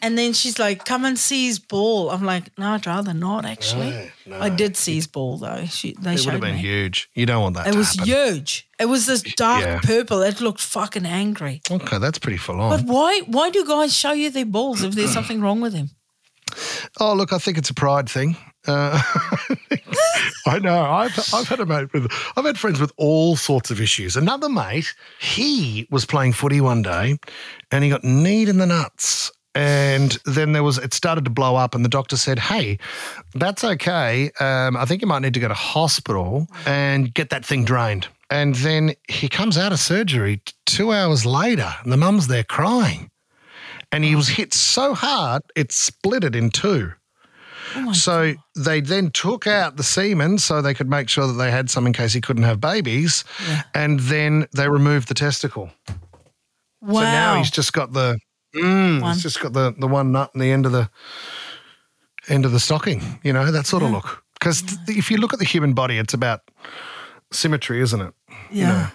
And 0.00 0.16
then 0.16 0.32
she's 0.32 0.60
like, 0.60 0.84
"Come 0.84 1.04
and 1.04 1.18
see 1.18 1.46
his 1.46 1.58
ball." 1.58 2.10
I'm 2.10 2.24
like, 2.24 2.56
"No, 2.56 2.70
I'd 2.74 2.86
rather 2.86 3.12
not." 3.12 3.44
Actually, 3.44 4.12
No, 4.26 4.40
I 4.40 4.48
did 4.48 4.76
see 4.76 4.94
his 4.94 5.08
ball 5.08 5.38
though. 5.38 5.66
She 5.66 5.94
they 6.00 6.14
It 6.14 6.24
would 6.24 6.34
have 6.34 6.40
been 6.40 6.54
me. 6.54 6.60
huge. 6.60 7.08
You 7.14 7.26
don't 7.26 7.42
want 7.42 7.56
that 7.56 7.66
It 7.66 7.74
was 7.74 7.96
happen. 7.96 8.04
huge. 8.06 8.68
It 8.78 8.86
was 8.86 9.06
this 9.06 9.22
dark 9.22 9.64
Yeah. 9.64 9.80
purple. 9.82 10.22
It 10.22 10.40
looked 10.40 10.60
fucking 10.60 11.04
angry. 11.04 11.60
Okay, 11.68 11.98
that's 11.98 12.18
pretty 12.20 12.38
full 12.38 12.60
on. 12.60 12.70
But 12.70 12.86
why? 12.86 13.22
Why 13.26 13.50
do 13.50 13.64
guys 13.66 13.92
show 13.92 14.12
you 14.12 14.30
their 14.30 14.46
balls 14.46 14.82
if 14.84 14.94
there's 14.94 15.12
something 15.12 15.40
wrong 15.40 15.60
with 15.60 15.72
them? 15.72 15.90
Oh, 17.00 17.12
look, 17.14 17.32
I 17.32 17.38
think 17.38 17.58
it's 17.58 17.70
a 17.70 17.74
pride 17.74 18.08
thing. 18.08 18.36
Uh, 18.68 19.02
I 20.48 20.58
know. 20.58 20.82
I've 20.82 21.34
I've 21.34 21.48
had 21.48 21.60
a 21.60 21.66
mate 21.66 21.92
with 21.92 22.10
I've 22.36 22.44
had 22.44 22.58
friends 22.58 22.80
with 22.80 22.92
all 22.96 23.36
sorts 23.36 23.70
of 23.70 23.80
issues. 23.80 24.16
Another 24.16 24.48
mate, 24.48 24.94
he 25.20 25.86
was 25.90 26.06
playing 26.06 26.32
footy 26.32 26.60
one 26.60 26.82
day, 26.82 27.18
and 27.70 27.84
he 27.84 27.90
got 27.90 28.02
kneed 28.04 28.48
in 28.48 28.58
the 28.58 28.66
nuts. 28.66 29.30
And 29.54 30.16
then 30.24 30.52
there 30.52 30.62
was 30.62 30.78
it 30.78 30.94
started 30.94 31.24
to 31.24 31.30
blow 31.30 31.56
up, 31.56 31.74
and 31.74 31.84
the 31.84 31.88
doctor 31.88 32.16
said, 32.16 32.38
"Hey, 32.38 32.78
that's 33.34 33.64
okay. 33.64 34.30
Um, 34.40 34.76
I 34.76 34.84
think 34.84 35.02
you 35.02 35.08
might 35.08 35.20
need 35.20 35.34
to 35.34 35.40
go 35.40 35.48
to 35.48 35.54
hospital 35.54 36.46
and 36.64 37.12
get 37.12 37.30
that 37.30 37.44
thing 37.44 37.64
drained." 37.64 38.08
And 38.30 38.54
then 38.56 38.94
he 39.08 39.28
comes 39.28 39.58
out 39.58 39.72
of 39.72 39.80
surgery 39.80 40.42
two 40.66 40.92
hours 40.92 41.26
later, 41.26 41.74
and 41.82 41.92
the 41.92 41.96
mum's 41.96 42.28
there 42.28 42.44
crying, 42.44 43.10
and 43.90 44.04
he 44.04 44.14
was 44.14 44.28
hit 44.28 44.54
so 44.54 44.94
hard 44.94 45.42
it 45.56 45.72
split 45.72 46.24
it 46.24 46.34
in 46.36 46.50
two. 46.50 46.92
Oh 47.76 47.92
So 47.92 48.34
they 48.56 48.80
then 48.80 49.10
took 49.10 49.46
out 49.46 49.76
the 49.76 49.82
semen 49.82 50.38
so 50.38 50.62
they 50.62 50.74
could 50.74 50.88
make 50.88 51.08
sure 51.08 51.26
that 51.26 51.34
they 51.34 51.50
had 51.50 51.70
some 51.70 51.86
in 51.86 51.92
case 51.92 52.12
he 52.12 52.20
couldn't 52.20 52.44
have 52.44 52.60
babies. 52.60 53.24
And 53.74 54.00
then 54.00 54.46
they 54.54 54.68
removed 54.68 55.08
the 55.08 55.14
testicle. 55.14 55.70
Wow. 56.80 57.00
So 57.00 57.02
now 57.02 57.38
he's 57.38 57.50
just 57.50 57.72
got 57.72 57.92
the 57.92 58.18
mm, 58.54 59.12
he's 59.12 59.22
just 59.22 59.40
got 59.40 59.52
the 59.52 59.74
the 59.78 59.88
one 59.88 60.12
nut 60.12 60.30
in 60.34 60.40
the 60.40 60.50
end 60.50 60.66
of 60.66 60.72
the 60.72 60.88
end 62.28 62.44
of 62.44 62.52
the 62.52 62.60
stocking. 62.60 63.18
You 63.22 63.32
know 63.32 63.50
that 63.50 63.66
sort 63.66 63.82
of 63.82 63.90
look. 63.90 64.22
Because 64.38 64.62
if 64.86 65.10
you 65.10 65.16
look 65.16 65.32
at 65.32 65.40
the 65.40 65.44
human 65.44 65.74
body, 65.74 65.98
it's 65.98 66.14
about 66.14 66.42
symmetry, 67.32 67.80
isn't 67.80 68.00
it? 68.00 68.14
yeah. 68.52 68.90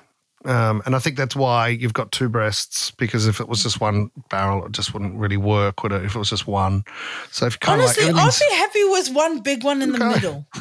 Um, 0.46 0.82
and 0.86 0.96
I 0.96 1.00
think 1.00 1.16
that's 1.18 1.36
why 1.36 1.70
you've 1.70 1.94
got 1.94 2.12
two 2.12 2.30
breasts. 2.30 2.92
Because 2.92 3.28
if 3.28 3.40
it 3.40 3.48
was 3.48 3.64
just 3.64 3.80
one 3.80 4.12
barrel, 4.30 4.66
it 4.66 4.72
just 4.72 4.94
wouldn't 4.94 5.16
really 5.16 5.38
work, 5.38 5.84
would 5.84 5.92
it? 5.92 6.04
If 6.04 6.16
it 6.16 6.20
was 6.20 6.30
just 6.30 6.48
one. 6.48 6.84
So 7.32 7.46
if 7.46 7.60
kind 7.60 7.82
Honestly, 7.82 8.10
of 8.10 8.16
like 8.16 8.26
I'd 8.34 8.40
be 8.50 8.56
happy 8.56 8.84
with 8.86 9.10
one 9.14 9.40
big 9.40 9.64
one 9.64 9.82
in 9.82 9.92
the 9.92 10.00
middle. 10.00 10.46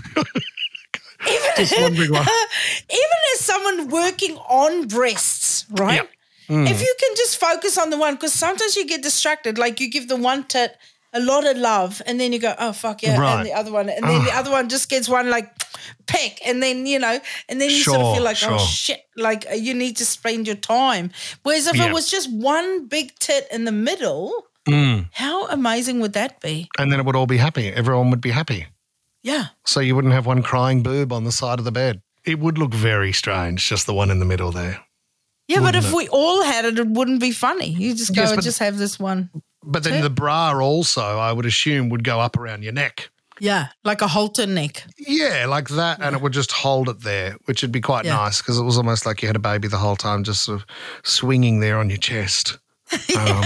even, 1.28 1.50
Just 1.56 1.80
one 1.80 1.94
big 1.94 2.10
one. 2.10 2.22
even 2.90 3.18
as 3.34 3.40
someone 3.40 3.88
working 3.88 4.36
on 4.48 4.88
breasts, 4.88 5.66
right? 5.70 6.08
Mm. 6.48 6.68
If 6.68 6.80
you 6.80 6.94
can 7.00 7.16
just 7.16 7.38
focus 7.38 7.78
on 7.78 7.90
the 7.90 7.96
one, 7.98 8.14
because 8.14 8.32
sometimes 8.32 8.76
you 8.76 8.86
get 8.86 9.02
distracted. 9.02 9.58
Like 9.58 9.80
you 9.80 9.90
give 9.90 10.08
the 10.08 10.16
one 10.16 10.44
tit 10.44 10.76
a 11.12 11.20
lot 11.20 11.46
of 11.46 11.56
love, 11.56 12.02
and 12.06 12.18
then 12.18 12.32
you 12.32 12.38
go, 12.38 12.54
"Oh 12.58 12.72
fuck 12.72 13.02
yeah," 13.02 13.18
Right. 13.18 13.36
and 13.36 13.46
the 13.46 13.52
other 13.52 13.70
one, 13.70 13.88
and 13.88 14.04
then 14.04 14.24
the 14.24 14.32
other 14.32 14.50
one 14.50 14.68
just 14.68 14.88
gets 14.88 15.08
one 15.08 15.30
like 15.30 15.50
peck, 16.06 16.38
and 16.46 16.62
then 16.62 16.86
you 16.86 16.98
know, 16.98 17.18
and 17.48 17.60
then 17.60 17.70
you 17.70 17.76
sort 17.82 18.00
of 18.00 18.14
feel 18.14 18.24
like, 18.24 18.38
"Oh 18.42 18.58
shit!" 18.58 19.00
Like 19.16 19.46
uh, 19.50 19.54
you 19.54 19.74
need 19.74 19.96
to 19.98 20.04
spend 20.04 20.46
your 20.46 20.56
time. 20.56 21.10
Whereas 21.42 21.66
if 21.66 21.76
Yeah. 21.76 21.86
it 21.86 21.92
was 21.92 22.10
just 22.10 22.30
one 22.32 22.86
big 22.86 23.14
tit 23.18 23.46
in 23.52 23.64
the 23.64 23.72
middle, 23.72 24.32
Mm. 24.68 25.08
how 25.12 25.48
amazing 25.48 25.98
would 26.00 26.12
that 26.12 26.40
be? 26.40 26.68
and 26.78 26.92
then 26.92 27.00
it 27.00 27.04
would 27.06 27.16
all 27.16 27.26
be 27.26 27.38
happy. 27.38 27.68
Everyone 27.68 28.10
would 28.10 28.20
be 28.20 28.30
happy. 28.30 28.66
Yeah. 29.24 29.46
So 29.66 29.80
you 29.80 29.94
wouldn't 29.96 30.14
have 30.14 30.26
one 30.26 30.42
crying 30.42 30.82
boob 30.82 31.12
on 31.12 31.24
the 31.24 31.32
side 31.32 31.58
of 31.58 31.64
the 31.64 31.72
bed. 31.72 32.02
It 32.24 32.38
would 32.38 32.58
look 32.58 32.72
very 32.72 33.12
strange, 33.12 33.68
just 33.68 33.86
the 33.86 33.94
one 33.94 34.10
in 34.10 34.20
the 34.20 34.24
middle 34.24 34.52
there. 34.52 34.80
Yeah, 35.48 35.60
but 35.60 35.74
if 35.74 35.88
it? 35.90 35.94
we 35.94 36.08
all 36.08 36.42
had 36.44 36.64
it, 36.64 36.78
it 36.78 36.86
wouldn't 36.86 37.20
be 37.20 37.32
funny. 37.32 37.70
You 37.70 37.94
just 37.94 38.14
go 38.14 38.22
Yes, 38.22 38.32
and 38.32 38.42
just 38.42 38.60
have 38.60 38.78
this 38.78 38.98
one. 39.00 39.30
But 39.64 39.82
then 39.84 39.94
That's 39.94 40.04
the 40.04 40.10
bra 40.10 40.52
also, 40.60 41.02
I 41.18 41.32
would 41.32 41.46
assume, 41.46 41.88
would 41.90 42.04
go 42.04 42.20
up 42.20 42.36
around 42.36 42.62
your 42.62 42.72
neck. 42.72 43.10
Yeah, 43.42 43.70
like 43.82 44.02
a 44.02 44.06
halter 44.06 44.46
neck. 44.46 44.84
Yeah, 44.96 45.46
like 45.48 45.66
that, 45.70 46.00
and 46.00 46.14
it 46.14 46.22
would 46.22 46.32
just 46.32 46.52
hold 46.52 46.88
it 46.88 47.00
there, 47.00 47.36
which 47.46 47.60
would 47.62 47.72
be 47.72 47.80
quite 47.80 48.04
Yeah. 48.04 48.14
nice 48.14 48.40
because 48.40 48.56
it 48.56 48.62
was 48.62 48.76
almost 48.76 49.04
like 49.04 49.20
you 49.20 49.26
had 49.26 49.34
a 49.34 49.40
baby 49.40 49.66
the 49.66 49.78
whole 49.78 49.96
time, 49.96 50.22
just 50.22 50.44
sort 50.44 50.60
of 50.60 50.66
swinging 51.02 51.58
there 51.58 51.76
on 51.78 51.88
your 51.90 51.98
chest. 51.98 52.58
Um, 53.18 53.42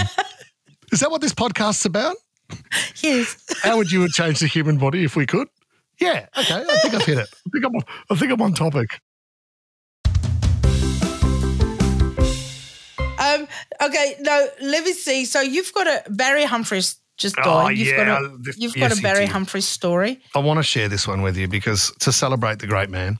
is 0.91 0.99
that 0.99 1.09
what 1.09 1.21
this 1.21 1.33
podcast's 1.33 1.85
about? 1.85 2.15
Yes. 3.01 3.43
How 3.63 3.75
would 3.77 3.91
you 3.91 4.07
change 4.07 4.37
the 4.39 4.45
human 4.45 4.77
body 4.77 5.03
if 5.03 5.15
we 5.15 5.25
could? 5.25 5.47
Yeah, 5.99 6.27
okay, 6.37 6.63
I 6.69 6.77
think 6.83 6.93
I've 6.93 7.03
hit 7.05 7.17
it. 7.17 7.27
I 7.33 7.49
think 7.49 7.65
I'm, 7.65 7.81
I 8.11 8.15
think 8.15 8.31
I'm 8.31 8.41
on 8.43 8.53
topic. 8.53 9.01
Um. 13.19 13.47
Okay. 13.81 14.15
No. 14.19 14.47
Let 14.61 14.83
me 14.83 14.93
see. 14.93 15.25
So 15.25 15.41
you've 15.41 15.73
got 15.73 15.87
a 15.87 16.03
Barry 16.11 16.43
Humphries 16.43 16.97
just 17.17 17.35
died. 17.35 17.45
Oh, 17.47 17.69
you've 17.69 17.87
yeah, 17.87 18.05
Got 18.05 18.23
a, 18.23 18.53
you've 18.57 18.77
yes, 18.77 18.89
got 18.89 18.97
a 18.97 19.01
Barry. 19.01 19.25
Humphries 19.25 19.67
story. 19.67 20.21
I 20.35 20.39
want 20.39 20.57
to 20.57 20.63
share 20.63 20.87
this 20.87 21.07
one 21.07 21.21
with 21.21 21.35
you 21.35 21.47
because 21.47 21.91
to 21.99 22.11
celebrate 22.11 22.59
the 22.59 22.67
great 22.67 22.89
man, 22.89 23.17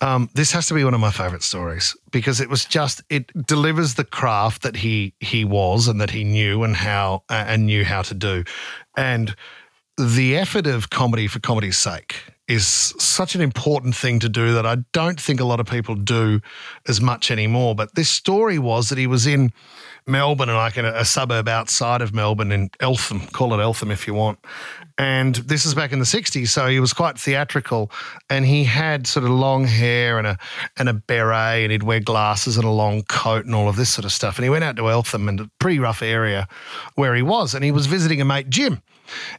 um, 0.00 0.28
this 0.34 0.50
has 0.52 0.66
to 0.68 0.74
be 0.74 0.82
one 0.82 0.94
of 0.94 1.00
my 1.00 1.10
favorite 1.10 1.42
stories 1.42 1.96
because 2.10 2.40
it 2.40 2.48
was 2.48 2.64
just 2.64 3.02
it 3.10 3.30
delivers 3.46 3.94
the 3.94 4.04
craft 4.04 4.62
that 4.62 4.76
he 4.76 5.14
he 5.20 5.44
was 5.44 5.88
and 5.88 6.00
that 6.00 6.10
he 6.10 6.24
knew 6.24 6.62
and 6.64 6.74
how 6.74 7.22
uh, 7.28 7.44
and 7.46 7.66
knew 7.66 7.84
how 7.84 8.02
to 8.02 8.14
do, 8.14 8.44
and 8.96 9.36
the 9.96 10.36
effort 10.36 10.66
of 10.66 10.90
comedy 10.90 11.28
for 11.28 11.38
comedy's 11.38 11.78
sake 11.78 12.16
is 12.48 12.66
such 12.66 13.34
an 13.34 13.40
important 13.40 13.94
thing 13.94 14.18
to 14.18 14.28
do 14.28 14.52
that 14.52 14.66
I 14.66 14.76
don't 14.92 15.20
think 15.20 15.40
a 15.40 15.44
lot 15.44 15.60
of 15.60 15.66
people 15.66 15.94
do 15.94 16.40
as 16.86 17.00
much 17.00 17.30
anymore. 17.30 17.74
But 17.74 17.94
this 17.94 18.10
story 18.10 18.58
was 18.58 18.88
that 18.90 18.98
he 18.98 19.06
was 19.06 19.26
in 19.26 19.50
Melbourne 20.06 20.48
and 20.48 20.58
like 20.58 20.76
in 20.76 20.84
a, 20.84 20.92
a 20.92 21.04
suburb 21.04 21.48
outside 21.48 22.02
of 22.02 22.12
Melbourne 22.12 22.52
in 22.52 22.70
Eltham, 22.80 23.20
call 23.28 23.54
it 23.54 23.62
Eltham 23.62 23.90
if 23.90 24.06
you 24.06 24.14
want. 24.14 24.38
And 24.98 25.34
this 25.36 25.64
is 25.64 25.74
back 25.74 25.92
in 25.92 25.98
the 25.98 26.04
60s, 26.04 26.48
so 26.48 26.68
he 26.68 26.78
was 26.78 26.92
quite 26.92 27.18
theatrical 27.18 27.90
and 28.30 28.44
he 28.44 28.64
had 28.64 29.06
sort 29.06 29.24
of 29.24 29.30
long 29.30 29.64
hair 29.64 30.18
and 30.18 30.26
a 30.26 30.38
and 30.76 30.88
a 30.88 30.92
beret 30.92 31.64
and 31.64 31.72
he'd 31.72 31.82
wear 31.82 32.00
glasses 32.00 32.56
and 32.56 32.64
a 32.64 32.70
long 32.70 33.02
coat 33.04 33.44
and 33.44 33.54
all 33.54 33.68
of 33.68 33.76
this 33.76 33.90
sort 33.90 34.04
of 34.04 34.12
stuff. 34.12 34.36
And 34.36 34.44
he 34.44 34.50
went 34.50 34.64
out 34.64 34.76
to 34.76 34.88
Eltham 34.88 35.28
and 35.28 35.40
a 35.40 35.50
pretty 35.58 35.78
rough 35.78 36.02
area 36.02 36.46
where 36.94 37.14
he 37.14 37.22
was 37.22 37.54
and 37.54 37.64
he 37.64 37.72
was 37.72 37.86
visiting 37.86 38.20
a 38.20 38.24
mate 38.24 38.50
Jim. 38.50 38.82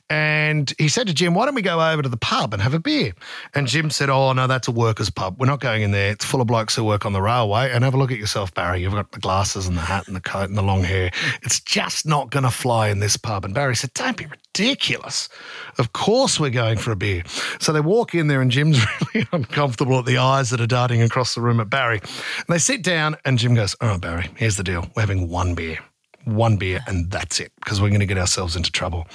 And 0.10 0.74
he 0.78 0.88
said 0.88 1.08
to 1.08 1.14
Jim, 1.14 1.34
Why 1.34 1.46
don't 1.46 1.56
we 1.56 1.62
go 1.62 1.82
over 1.82 2.02
to 2.02 2.10
the 2.10 2.18
pub 2.18 2.54
and 2.54 2.62
have 2.62 2.74
a 2.74 2.80
beer? 2.80 3.14
And 3.54 3.68
Jim 3.68 3.90
said, 3.90 4.10
Oh, 4.10 4.34
no, 4.34 4.48
that's 4.48 4.68
a 4.68 4.72
workers' 4.72 5.10
pub. 5.10 5.40
We're 5.40 5.48
not 5.48 5.60
going 5.60 5.82
in 5.82 5.92
there. 5.92 6.12
It's 6.12 6.26
full 6.26 6.42
of 6.42 6.48
blokes 6.48 6.76
who 6.76 6.84
work 6.84 7.06
on 7.06 7.14
the 7.14 7.22
railway. 7.22 7.72
And 7.72 7.84
have 7.84 7.94
a 7.94 7.98
look 7.98 8.12
at 8.12 8.18
yourself, 8.18 8.54
Barry. 8.54 8.82
You've 8.82 8.94
got 8.94 9.12
the 9.12 9.20
glasses 9.20 9.68
and 9.68 9.78
the 9.78 9.82
hat 9.82 10.08
and 10.08 10.16
the 10.16 10.22
coat 10.22 10.50
and 10.50 10.58
the 10.58 10.64
long 10.64 10.84
hair. 10.84 11.12
It's 11.44 11.60
just 11.60 12.06
not 12.06 12.30
going 12.30 12.44
to 12.44 12.52
fly 12.52 12.90
in 12.90 13.00
this 13.00 13.18
pub. 13.18 13.46
And 13.46 13.54
Barry 13.54 13.76
said, 13.76 13.94
Don't 13.94 14.18
be 14.18 14.26
ridiculous. 14.26 15.30
Of 15.78 15.94
course 15.94 16.40
we're 16.40 16.50
going 16.50 16.78
for 16.78 16.92
a 16.92 16.96
beer. 16.96 17.24
So 17.60 17.74
they 17.74 17.82
walk 17.82 18.16
in 18.16 18.28
there, 18.28 18.42
and 18.42 18.52
Jim's 18.52 18.80
really 19.14 19.28
uncomfortable 19.32 20.00
at 20.00 20.06
the 20.06 20.18
eyes 20.18 20.50
that 20.52 20.62
are 20.62 20.68
darting 20.68 21.02
across 21.02 21.36
the 21.36 21.42
room 21.42 21.60
at 21.60 21.70
Barry. 21.70 22.00
And 22.00 22.48
they 22.48 22.60
sit 22.60 22.84
down, 22.84 23.18
and 23.26 23.38
Jim 23.38 23.56
goes, 23.56 23.76
All 23.82 23.90
right, 23.90 24.02
Barry, 24.02 24.30
here's 24.36 24.58
the 24.58 24.64
deal. 24.64 24.90
We're 24.96 25.02
having 25.02 25.30
one 25.30 25.56
beer 25.56 25.80
one 26.26 26.58
beer 26.58 26.82
and 26.88 27.10
that's 27.12 27.40
it 27.40 27.52
because 27.64 27.82
we're 27.82 27.90
going 27.90 28.00
to 28.00 28.06
get 28.06 28.18
ourselves 28.18 28.56
into 28.56 28.72
trouble. 28.72 29.08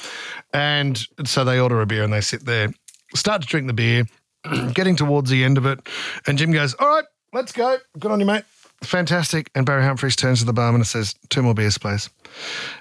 And 0.52 1.00
so 1.25 1.45
they 1.45 1.61
order 1.61 1.81
a 1.81 1.87
beer 1.87 2.02
and 2.02 2.12
they 2.12 2.21
sit 2.21 2.45
there, 2.45 2.69
start 3.14 3.43
to 3.43 3.49
drink 3.49 3.67
the 3.67 3.73
beer, 3.73 4.05
getting 4.73 4.97
towards 4.97 5.31
the 5.31 5.45
end 5.45 5.59
of 5.59 5.67
it. 5.67 5.81
And 6.26 6.38
Jim 6.38 6.52
goes, 6.52 6.75
All 6.75 6.88
right, 6.88 7.05
let's 7.33 7.52
go. 7.52 7.79
Good 7.99 8.11
on 8.11 8.21
you, 8.21 8.26
mate. 8.26 8.45
Fantastic. 8.83 9.50
And 9.55 9.67
Barry 9.67 9.83
Humphries 9.83 10.17
turns 10.17 10.38
to 10.40 10.47
the 10.47 10.55
barman 10.55 10.81
and 10.81 10.87
says, 10.87 11.14
Two 11.29 11.43
more 11.43 11.55
beers, 11.55 11.76
please. 11.76 12.09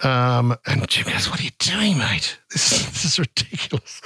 Um, 0.04 0.56
and 0.66 0.88
Jim 0.88 1.12
goes, 1.12 1.30
What 1.30 1.42
are 1.42 1.44
you 1.44 1.52
doing, 1.60 1.98
mate? 1.98 2.38
This 2.52 2.72
is, 2.72 2.86
this 2.92 3.06
is 3.06 3.20
ridiculous. 3.20 4.02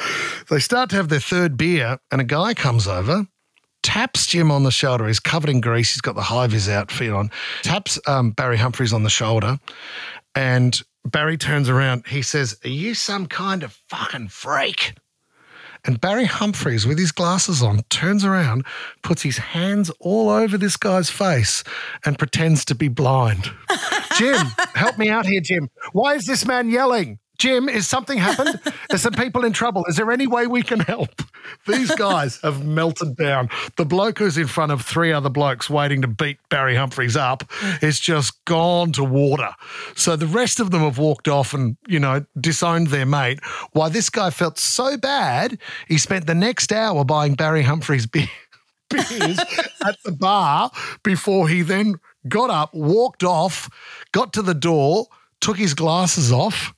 They 0.50 0.60
start 0.60 0.89
to 0.89 0.96
have 0.96 1.10
their 1.10 1.20
third 1.20 1.56
beer, 1.58 2.00
and 2.12 2.20
a 2.20 2.25
guy 2.25 2.53
comes 2.53 2.88
over 2.88 3.27
taps 3.84 4.25
Jim 4.25 4.50
on 4.50 4.63
the 4.63 4.72
shoulder. 4.72 5.06
He's 5.08 5.20
covered 5.20 5.50
in 5.50 5.62
grease. 5.62 5.94
He's 5.94 6.01
got 6.01 6.15
the 6.15 6.22
high 6.22 6.48
vis 6.48 6.68
outfit 6.68 7.12
on. 7.12 7.30
Taps 7.62 8.00
um, 8.08 8.32
Barry 8.32 8.58
Humphries 8.58 8.94
on 8.94 9.03
the 9.03 9.10
shoulder, 9.10 9.60
and 10.36 10.82
Barry 11.06 11.38
turns 11.38 11.70
around. 11.70 12.08
He 12.08 12.22
says, 12.22 12.58
"Are 12.63 12.70
you 12.70 12.94
some 12.94 13.28
kind 13.28 13.63
of 13.63 13.80
fucking 13.90 14.30
freak?" 14.30 14.94
And 15.86 16.00
Barry 16.00 16.25
Humphries, 16.25 16.88
with 16.88 16.98
his 16.98 17.12
glasses 17.12 17.62
on, 17.62 17.82
turns 17.90 18.24
around, 18.24 18.66
puts 19.02 19.22
his 19.22 19.38
hands 19.38 19.92
all 20.00 20.30
over 20.30 20.58
this 20.58 20.78
guy's 20.78 21.10
face, 21.10 21.63
and 22.06 22.18
pretends 22.18 22.63
to 22.66 22.75
be 22.75 22.88
blind. 22.88 23.52
Jim, 24.18 24.48
help 24.75 24.98
me 24.98 25.10
out 25.10 25.25
here, 25.25 25.42
Jim. 25.42 25.70
Why 25.92 26.13
is 26.13 26.25
this 26.25 26.46
man 26.46 26.70
yelling? 26.70 27.20
Jim, 27.43 27.67
is 27.67 27.89
something 27.89 28.17
happened? 28.19 28.57
There's 28.89 29.01
some 29.01 29.12
people 29.12 29.43
in 29.43 29.51
trouble. 29.51 29.83
Is 29.89 29.97
there 29.97 30.13
any 30.13 30.27
way 30.27 30.47
we 30.47 30.63
can 30.63 30.79
help? 30.79 31.21
These 31.67 31.93
guys 31.95 32.39
have 32.39 32.65
melted 32.65 33.17
down. 33.17 33.50
The 33.75 33.83
bloke 33.83 34.19
who's 34.19 34.38
in 34.38 34.47
front 34.47 34.71
of 34.71 34.81
three 34.81 35.12
other 35.12 35.27
blokes 35.27 35.69
waiting 35.69 36.01
to 36.03 36.07
beat 36.07 36.38
Barry 36.47 36.77
Humphries 36.77 37.17
up 37.17 37.43
is 37.81 38.00
just 38.00 38.45
gone 38.45 38.93
to 38.93 39.03
water. 39.03 39.50
So 39.93 40.15
the 40.15 40.25
rest 40.25 40.62
of 40.62 40.71
them 40.71 40.83
have 40.83 40.97
walked 40.97 41.27
off 41.27 41.53
and, 41.53 41.75
you 41.85 42.00
know, 42.00 42.25
disowned 42.39 42.88
their 42.88 43.05
mate. 43.05 43.41
Why 43.73 43.89
this 43.89 44.09
guy 44.09 44.29
felt 44.29 44.57
so 44.57 44.95
bad, 44.95 45.59
he 45.89 45.97
spent 45.97 46.27
the 46.27 46.35
next 46.35 46.71
hour 46.71 47.03
buying 47.03 47.33
Barry 47.33 47.63
Humphries 47.63 48.05
beer 48.05 48.29
beers 48.89 49.38
at 49.85 50.01
the 50.05 50.13
bar 50.13 50.71
before 51.03 51.50
he 51.50 51.62
then 51.62 51.95
got 52.25 52.50
up, 52.50 52.73
walked 52.73 53.25
off, 53.25 53.69
got 54.13 54.31
to 54.31 54.41
the 54.41 54.53
door, 54.53 55.07
took 55.41 55.57
his 55.57 55.73
glasses 55.73 56.31
off, 56.31 56.73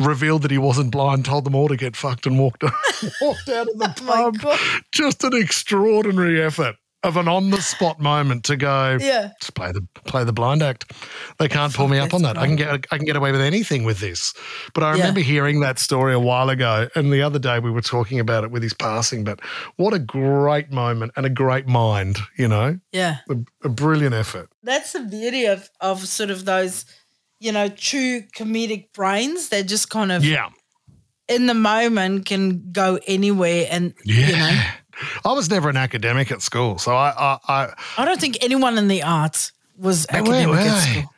revealed 0.00 0.42
that 0.42 0.50
he 0.50 0.58
wasn't 0.58 0.90
blind, 0.90 1.24
told 1.24 1.44
them 1.44 1.54
all 1.54 1.68
to 1.68 1.76
get 1.76 1.96
fucked, 1.96 2.26
and 2.26 2.38
walked 2.38 2.62
walked 3.20 3.48
out 3.48 3.68
of 3.68 3.78
the 3.78 3.94
oh 4.00 4.04
my 4.04 4.14
pub. 4.14 4.38
God. 4.40 4.58
Just 4.92 5.24
an 5.24 5.34
extraordinary 5.34 6.42
effort 6.42 6.76
of 7.02 7.18
an 7.18 7.28
on 7.28 7.50
the 7.50 7.60
spot 7.60 8.00
moment 8.00 8.44
to 8.44 8.56
go. 8.56 8.96
Yeah. 8.98 9.32
Just 9.38 9.54
play 9.54 9.70
the 9.72 9.86
play 10.06 10.24
the 10.24 10.32
blind 10.32 10.62
act. 10.62 10.90
They 11.38 11.48
can't 11.48 11.74
pull 11.74 11.86
me 11.88 11.98
up 11.98 12.14
on 12.14 12.22
that. 12.22 12.38
I 12.38 12.46
can 12.46 12.56
get 12.56 12.86
I 12.90 12.96
can 12.96 13.04
get 13.04 13.14
away 13.14 13.30
with 13.30 13.42
anything 13.42 13.84
with 13.84 14.00
this. 14.00 14.32
But 14.72 14.84
I 14.84 14.92
Yeah. 14.92 15.00
remember 15.02 15.20
hearing 15.20 15.60
that 15.60 15.78
story 15.78 16.14
a 16.14 16.18
while 16.18 16.48
ago, 16.48 16.88
and 16.94 17.12
the 17.12 17.20
other 17.20 17.38
day 17.38 17.58
we 17.58 17.70
were 17.70 17.82
talking 17.82 18.20
about 18.20 18.42
it 18.42 18.50
with 18.50 18.62
his 18.62 18.72
passing. 18.72 19.22
But 19.22 19.40
what 19.76 19.92
a 19.92 19.98
great 19.98 20.72
moment 20.72 21.12
and 21.16 21.26
a 21.26 21.30
great 21.30 21.66
mind, 21.66 22.16
you 22.38 22.48
know, 22.48 22.78
Yeah. 22.90 23.18
a, 23.28 23.36
a 23.64 23.68
brilliant 23.68 24.14
effort. 24.14 24.48
That's 24.62 24.92
the 24.94 25.00
beauty 25.00 25.44
of 25.44 25.68
of 25.80 26.08
sort 26.08 26.30
of 26.30 26.46
those, 26.46 26.86
you 27.40 27.52
know, 27.52 27.68
true 27.68 28.22
comedic 28.36 28.92
brains. 28.92 29.48
They're 29.48 29.62
just 29.62 29.90
kind 29.90 30.12
of 30.12 30.24
Yeah, 30.24 30.48
in 31.28 31.46
the 31.46 31.54
moment 31.54 32.26
can 32.26 32.70
go 32.72 32.98
anywhere, 33.06 33.66
and 33.70 33.94
yeah. 34.04 34.26
you 34.28 34.36
know, 34.36 34.62
I 35.24 35.32
was 35.32 35.50
never 35.50 35.68
an 35.68 35.76
academic 35.76 36.30
at 36.32 36.42
school, 36.42 36.78
so 36.78 36.94
I 36.94 37.10
I 37.16 37.38
I, 37.48 37.74
I 37.98 38.04
don't 38.04 38.20
think 38.20 38.38
anyone 38.42 38.78
in 38.78 38.88
the 38.88 39.02
arts 39.02 39.52
was 39.76 40.06
academic 40.08 40.48
were, 40.48 40.56
at 40.56 40.64
were 40.64 40.70
they? 40.70 40.90
school. 41.00 41.10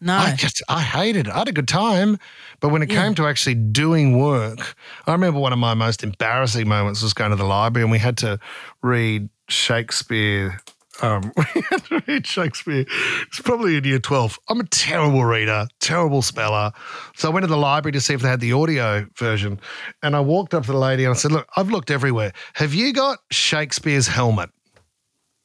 No. 0.00 0.14
I 0.14 0.34
just 0.34 0.60
I 0.68 0.80
hated 0.82 1.28
it. 1.28 1.32
I 1.32 1.38
had 1.38 1.48
a 1.48 1.52
good 1.52 1.68
time, 1.68 2.18
but 2.58 2.70
when 2.70 2.82
it 2.82 2.88
came 2.88 3.14
to 3.14 3.26
actually 3.28 3.54
doing 3.54 4.18
work, 4.18 4.74
I 5.06 5.12
remember 5.12 5.38
one 5.38 5.52
of 5.52 5.60
my 5.60 5.74
most 5.74 6.02
embarrassing 6.02 6.66
moments 6.66 7.02
was 7.02 7.14
going 7.14 7.30
to 7.30 7.36
the 7.36 7.44
library 7.44 7.84
and 7.84 7.92
we 7.92 7.98
had 7.98 8.16
to 8.18 8.40
read 8.82 9.28
Shakespeare 9.48 10.60
Um, 11.02 11.32
we 11.36 11.62
had 11.68 11.84
to 11.86 12.02
read 12.06 12.26
Shakespeare. 12.26 12.86
It's 13.26 13.40
probably 13.40 13.76
in 13.76 13.84
year 13.84 13.98
12. 13.98 14.38
I'm 14.48 14.60
a 14.60 14.64
terrible 14.64 15.24
reader, 15.24 15.66
terrible 15.80 16.22
speller. 16.22 16.72
So 17.16 17.28
I 17.28 17.32
went 17.32 17.44
to 17.44 17.48
the 17.48 17.56
library 17.56 17.92
to 17.92 18.00
see 18.00 18.14
if 18.14 18.22
they 18.22 18.28
had 18.28 18.40
the 18.40 18.52
audio 18.52 19.06
version. 19.16 19.60
And 20.02 20.14
I 20.14 20.20
walked 20.20 20.54
up 20.54 20.64
to 20.66 20.72
the 20.72 20.78
lady 20.78 21.04
and 21.04 21.12
I 21.12 21.16
said, 21.16 21.32
Look, 21.32 21.48
I've 21.56 21.70
looked 21.70 21.90
everywhere. 21.90 22.32
Have 22.54 22.72
you 22.72 22.92
got 22.92 23.18
Shakespeare's 23.30 24.06
helmet? 24.06 24.50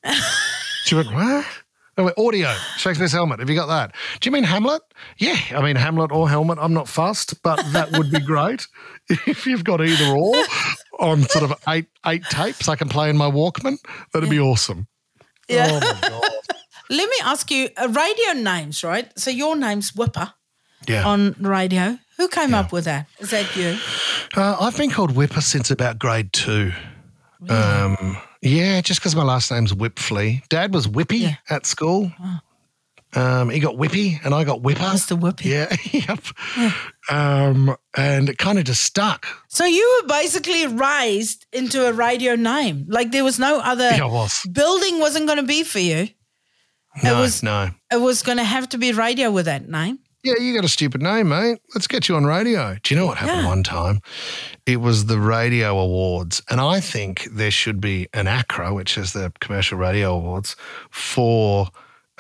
she 0.84 0.96
went, 0.96 1.12
What? 1.14 1.46
I 1.98 2.04
went, 2.04 2.18
audio, 2.20 2.54
Shakespeare's 2.78 3.12
helmet. 3.12 3.40
Have 3.40 3.50
you 3.50 3.56
got 3.56 3.66
that? 3.68 3.96
Do 4.20 4.28
you 4.28 4.32
mean 4.32 4.44
Hamlet? 4.44 4.84
Yeah, 5.18 5.36
I 5.50 5.64
mean 5.64 5.76
Hamlet 5.76 6.12
or 6.12 6.30
helmet. 6.30 6.60
I'm 6.62 6.74
not 6.74 6.88
fussed, 6.88 7.42
but 7.42 7.60
that 7.74 7.92
would 7.98 8.12
be 8.12 8.20
great 8.20 8.68
if 9.10 9.48
you've 9.48 9.64
got 9.64 9.82
either 9.82 10.16
or 10.16 10.36
on 11.00 11.24
sort 11.24 11.44
of 11.44 11.60
eight 11.68 11.88
eight 12.06 12.24
tapes 12.26 12.70
I 12.70 12.76
can 12.76 12.88
play 12.88 13.10
in 13.10 13.18
my 13.18 13.32
Walkman. 13.32 13.80
That'd 14.14 14.30
be 14.30 14.40
awesome. 14.40 14.88
Yeah. 15.48 15.80
Oh. 16.04 16.40
Let 16.90 17.10
me 17.10 17.16
ask 17.24 17.52
you 17.52 17.70
uh, 17.78 17.90
radio 17.90 18.42
names, 18.42 18.84
right? 18.84 19.12
So 19.20 19.30
your 19.30 19.56
name's 19.56 19.92
Wippa 19.92 20.34
Yeah. 20.88 21.06
on 21.06 21.36
radio. 21.40 21.98
Who 22.18 22.28
came 22.30 22.54
up 22.54 22.72
with 22.72 22.86
that? 22.86 23.08
Is 23.20 23.30
that 23.32 23.56
you? 23.56 23.78
Uh, 24.36 24.58
I've 24.60 24.76
been 24.78 24.90
called 24.90 25.12
Wippa 25.14 25.42
since 25.42 25.70
about 25.70 26.00
grade 26.00 26.32
two. 26.34 26.72
Um, 27.50 28.18
yeah, 28.42 28.82
just 28.82 29.00
because 29.00 29.16
my 29.16 29.24
last 29.24 29.52
name's 29.52 29.74
Wipfli. 29.74 30.48
Dad 30.50 30.74
was 30.74 30.88
Whippy 30.88 31.20
Yeah. 31.20 31.36
at 31.50 31.66
school. 31.66 32.12
Um, 33.16 33.50
he 33.50 33.60
got 33.60 33.76
Whippy 33.76 34.20
and 34.24 34.34
I 34.34 34.44
got 34.44 34.62
Wippa. 34.62 34.76
Mr. 34.94 35.18
Whippy. 35.20 35.46
Yeah, 35.46 35.76
yep. 35.92 36.72
Um, 37.10 37.76
and 37.96 38.30
it 38.30 38.38
kind 38.38 38.60
of 38.60 38.66
just 38.66 38.84
stuck. 38.84 39.26
So 39.48 39.66
you 39.66 40.02
were 40.02 40.08
basically 40.10 40.68
raised 40.68 41.46
into 41.54 41.88
a 41.88 41.94
radio 41.94 42.36
name. 42.36 42.86
Like 42.90 43.12
there 43.12 43.24
was 43.24 43.40
no 43.40 43.60
other 43.60 43.90
Yeah, 43.92 44.06
was. 44.06 44.42
building 44.52 45.00
wasn't 45.00 45.26
going 45.28 45.38
to 45.40 45.44
be 45.46 45.64
for 45.64 45.80
you. 45.80 46.10
No, 47.04 47.22
was- 47.22 47.44
no. 47.44 47.70
It 47.92 48.02
was 48.02 48.24
going 48.24 48.38
to 48.40 48.44
have 48.44 48.68
to 48.70 48.78
be 48.78 48.92
radio 48.92 49.32
with 49.32 49.46
that 49.46 49.70
name. 49.70 50.00
Yeah, 50.24 50.34
you 50.42 50.54
got 50.54 50.66
a 50.66 50.70
stupid 50.70 51.02
name, 51.02 51.30
mate. 51.30 51.60
Let's 51.74 51.88
get 51.88 52.10
you 52.10 52.16
on 52.18 52.26
radio. 52.26 52.76
Do 52.84 52.94
you 52.94 53.00
know 53.00 53.06
what 53.06 53.18
happened 53.20 53.44
Yeah. 53.44 53.48
one 53.48 53.64
time? 53.64 54.02
It 54.66 54.78
was 54.82 55.06
the 55.06 55.20
Radio 55.20 55.78
Awards. 55.78 56.42
And 56.50 56.60
I 56.60 56.82
think 56.82 57.28
there 57.32 57.52
should 57.52 57.80
be 57.80 58.08
an 58.14 58.28
ACRA, 58.28 58.74
which 58.74 58.98
is 58.98 59.14
the 59.14 59.32
Commercial 59.40 59.78
Radio 59.78 60.14
Awards, 60.16 60.58
for 60.90 61.70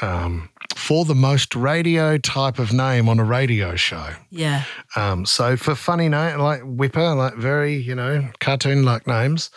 um, 0.02 0.48
for 0.76 1.06
the 1.06 1.16
most 1.16 1.56
radio 1.56 2.18
type 2.18 2.60
of 2.60 2.74
name 2.74 3.10
on 3.10 3.20
a 3.20 3.24
radio 3.24 3.76
show. 3.76 4.10
Yeah. 4.30 4.64
Um, 4.96 5.26
so 5.26 5.58
for 5.58 5.76
funny 5.76 6.10
name 6.10 6.40
like 6.40 6.62
Wippa, 6.62 7.16
like 7.16 7.36
very, 7.36 7.76
you 7.76 7.96
know, 7.96 8.30
cartoon 8.40 8.84
like 8.84 9.08
names. 9.08 9.50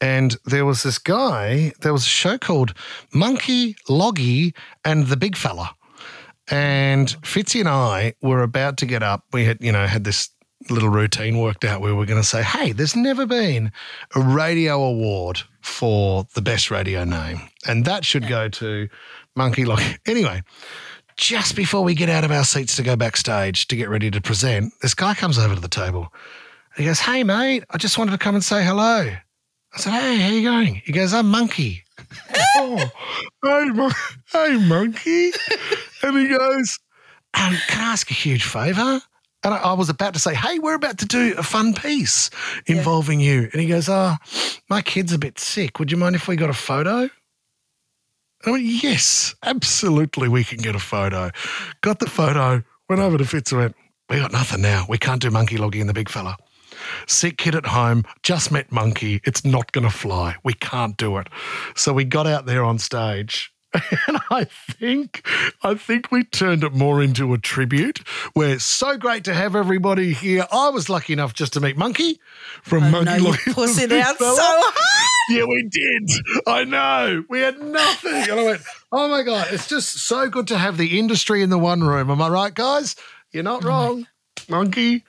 And 0.00 0.36
there 0.46 0.64
was 0.64 0.82
this 0.82 0.98
guy, 0.98 1.72
there 1.80 1.92
was 1.92 2.06
a 2.06 2.08
show 2.08 2.38
called 2.38 2.72
Monkey, 3.12 3.76
Loggy, 3.88 4.54
and 4.84 5.06
the 5.08 5.16
Big 5.16 5.36
Fella. 5.36 5.74
And 6.48 7.08
Fitzy 7.22 7.60
and 7.60 7.68
I 7.68 8.14
were 8.22 8.42
about 8.42 8.78
to 8.78 8.86
get 8.86 9.02
up. 9.02 9.24
We 9.32 9.44
had, 9.44 9.58
you 9.60 9.72
know, 9.72 9.86
had 9.86 10.04
this 10.04 10.30
little 10.70 10.88
routine 10.88 11.38
worked 11.38 11.64
out 11.64 11.80
where 11.80 11.94
we're 11.94 12.06
going 12.06 12.20
to 12.20 12.26
say, 12.26 12.42
hey, 12.42 12.72
there's 12.72 12.96
never 12.96 13.26
been 13.26 13.72
a 14.14 14.20
radio 14.20 14.82
award 14.82 15.42
for 15.60 16.26
the 16.34 16.42
best 16.42 16.70
radio 16.70 17.04
name. 17.04 17.40
And 17.66 17.84
that 17.84 18.04
should 18.04 18.28
go 18.28 18.48
to 18.48 18.88
Monkey 19.36 19.64
Loggy. 19.64 19.96
Anyway, 20.06 20.42
just 21.16 21.54
before 21.54 21.82
we 21.82 21.94
get 21.94 22.08
out 22.08 22.24
of 22.24 22.30
our 22.30 22.44
seats 22.44 22.76
to 22.76 22.82
go 22.82 22.96
backstage 22.96 23.68
to 23.68 23.76
get 23.76 23.88
ready 23.88 24.10
to 24.10 24.20
present, 24.20 24.72
this 24.82 24.94
guy 24.94 25.14
comes 25.14 25.38
over 25.38 25.54
to 25.54 25.60
the 25.60 25.68
table. 25.68 26.12
He 26.76 26.84
goes, 26.84 27.00
Hey, 27.00 27.24
mate, 27.24 27.64
I 27.70 27.78
just 27.78 27.98
wanted 27.98 28.12
to 28.12 28.18
come 28.18 28.34
and 28.34 28.44
say 28.44 28.64
hello. 28.64 29.10
I 29.72 29.78
said, 29.78 29.92
Hey, 29.92 30.16
how 30.16 30.28
you 30.30 30.42
going? 30.42 30.82
He 30.84 30.92
goes, 30.92 31.12
I'm 31.12 31.28
Monkey. 31.28 31.84
oh, 32.56 32.90
hey, 33.44 33.64
mon- 33.66 33.92
hey, 34.32 34.56
Monkey. 34.66 35.32
and 36.02 36.16
he 36.16 36.28
goes, 36.28 36.78
um, 37.34 37.54
Can 37.68 37.84
I 37.84 37.92
ask 37.92 38.10
a 38.10 38.14
huge 38.14 38.44
favour? 38.44 39.00
And 39.42 39.54
I, 39.54 39.58
I 39.58 39.72
was 39.72 39.88
about 39.88 40.14
to 40.14 40.20
say, 40.20 40.34
Hey, 40.34 40.58
we're 40.58 40.74
about 40.74 40.98
to 40.98 41.06
do 41.06 41.34
a 41.36 41.42
fun 41.42 41.74
piece 41.74 42.30
involving 42.66 43.20
you. 43.20 43.48
And 43.52 43.60
he 43.60 43.66
goes, 43.66 43.88
Oh, 43.88 44.16
my 44.68 44.82
kid's 44.82 45.12
a 45.12 45.18
bit 45.18 45.38
sick. 45.38 45.78
Would 45.78 45.90
you 45.90 45.96
mind 45.96 46.14
if 46.14 46.28
we 46.28 46.36
got 46.36 46.50
a 46.50 46.54
photo? 46.54 47.10
I 48.46 48.50
went, 48.50 48.64
yes, 48.64 49.34
absolutely, 49.42 50.26
we 50.26 50.44
can 50.44 50.58
get 50.58 50.74
a 50.74 50.78
photo. 50.78 51.30
Got 51.82 51.98
the 51.98 52.08
photo, 52.08 52.62
went 52.88 53.02
over 53.02 53.18
to 53.18 53.24
Fitz 53.26 53.52
and 53.52 53.60
went, 53.60 53.76
we 54.08 54.16
got 54.16 54.32
nothing 54.32 54.62
now. 54.62 54.86
We 54.88 54.96
can't 54.96 55.20
do 55.20 55.30
monkey 55.30 55.58
logging 55.58 55.82
in 55.82 55.86
the 55.86 55.92
big 55.92 56.08
fella. 56.08 56.38
Sick 57.06 57.36
kid 57.36 57.54
at 57.54 57.66
home, 57.66 58.04
just 58.22 58.50
met 58.50 58.72
monkey. 58.72 59.20
It's 59.24 59.44
not 59.44 59.72
going 59.72 59.84
to 59.84 59.94
fly. 59.94 60.36
We 60.42 60.54
can't 60.54 60.96
do 60.96 61.18
it. 61.18 61.28
So 61.76 61.92
we 61.92 62.04
got 62.04 62.26
out 62.26 62.46
there 62.46 62.64
on 62.64 62.78
stage. 62.78 63.52
And 64.08 64.18
I 64.30 64.44
think, 64.44 65.26
I 65.62 65.74
think 65.74 66.10
we 66.10 66.24
turned 66.24 66.64
it 66.64 66.72
more 66.72 67.02
into 67.02 67.32
a 67.34 67.38
tribute. 67.38 67.98
Where 68.32 68.50
it's 68.54 68.64
so 68.64 68.96
great 68.96 69.24
to 69.24 69.34
have 69.34 69.54
everybody 69.54 70.12
here. 70.12 70.46
I 70.50 70.70
was 70.70 70.88
lucky 70.88 71.12
enough 71.12 71.34
just 71.34 71.52
to 71.54 71.60
meet 71.60 71.76
Monkey 71.76 72.20
from 72.62 72.90
Monkey 72.90 73.04
no, 73.04 73.16
you 73.16 73.24
Logging 73.24 73.40
in 73.46 73.52
the 73.52 73.60
pussied 73.60 73.88
Big 73.90 74.02
out 74.06 74.16
Fella. 74.16 74.36
so 74.36 74.42
hard. 74.44 75.06
Yeah, 75.30 75.44
we 75.44 75.68
did. 75.70 76.10
I 76.46 76.64
know. 76.64 77.24
We 77.28 77.40
had 77.40 77.60
nothing. 77.60 78.12
And 78.12 78.32
I 78.32 78.44
went, 78.44 78.62
oh 78.90 79.08
my 79.08 79.22
God, 79.22 79.46
it's 79.52 79.68
just 79.68 80.06
so 80.06 80.28
good 80.28 80.48
to 80.48 80.58
have 80.58 80.76
the 80.76 80.98
industry 80.98 81.42
in 81.42 81.50
the 81.50 81.58
one 81.58 81.82
room. 81.84 82.10
Am 82.10 82.20
I 82.20 82.28
right, 82.28 82.54
guys? 82.54 82.96
You're 83.30 83.44
not 83.44 83.62
wrong. 83.62 84.06
Monkey, 84.48 85.04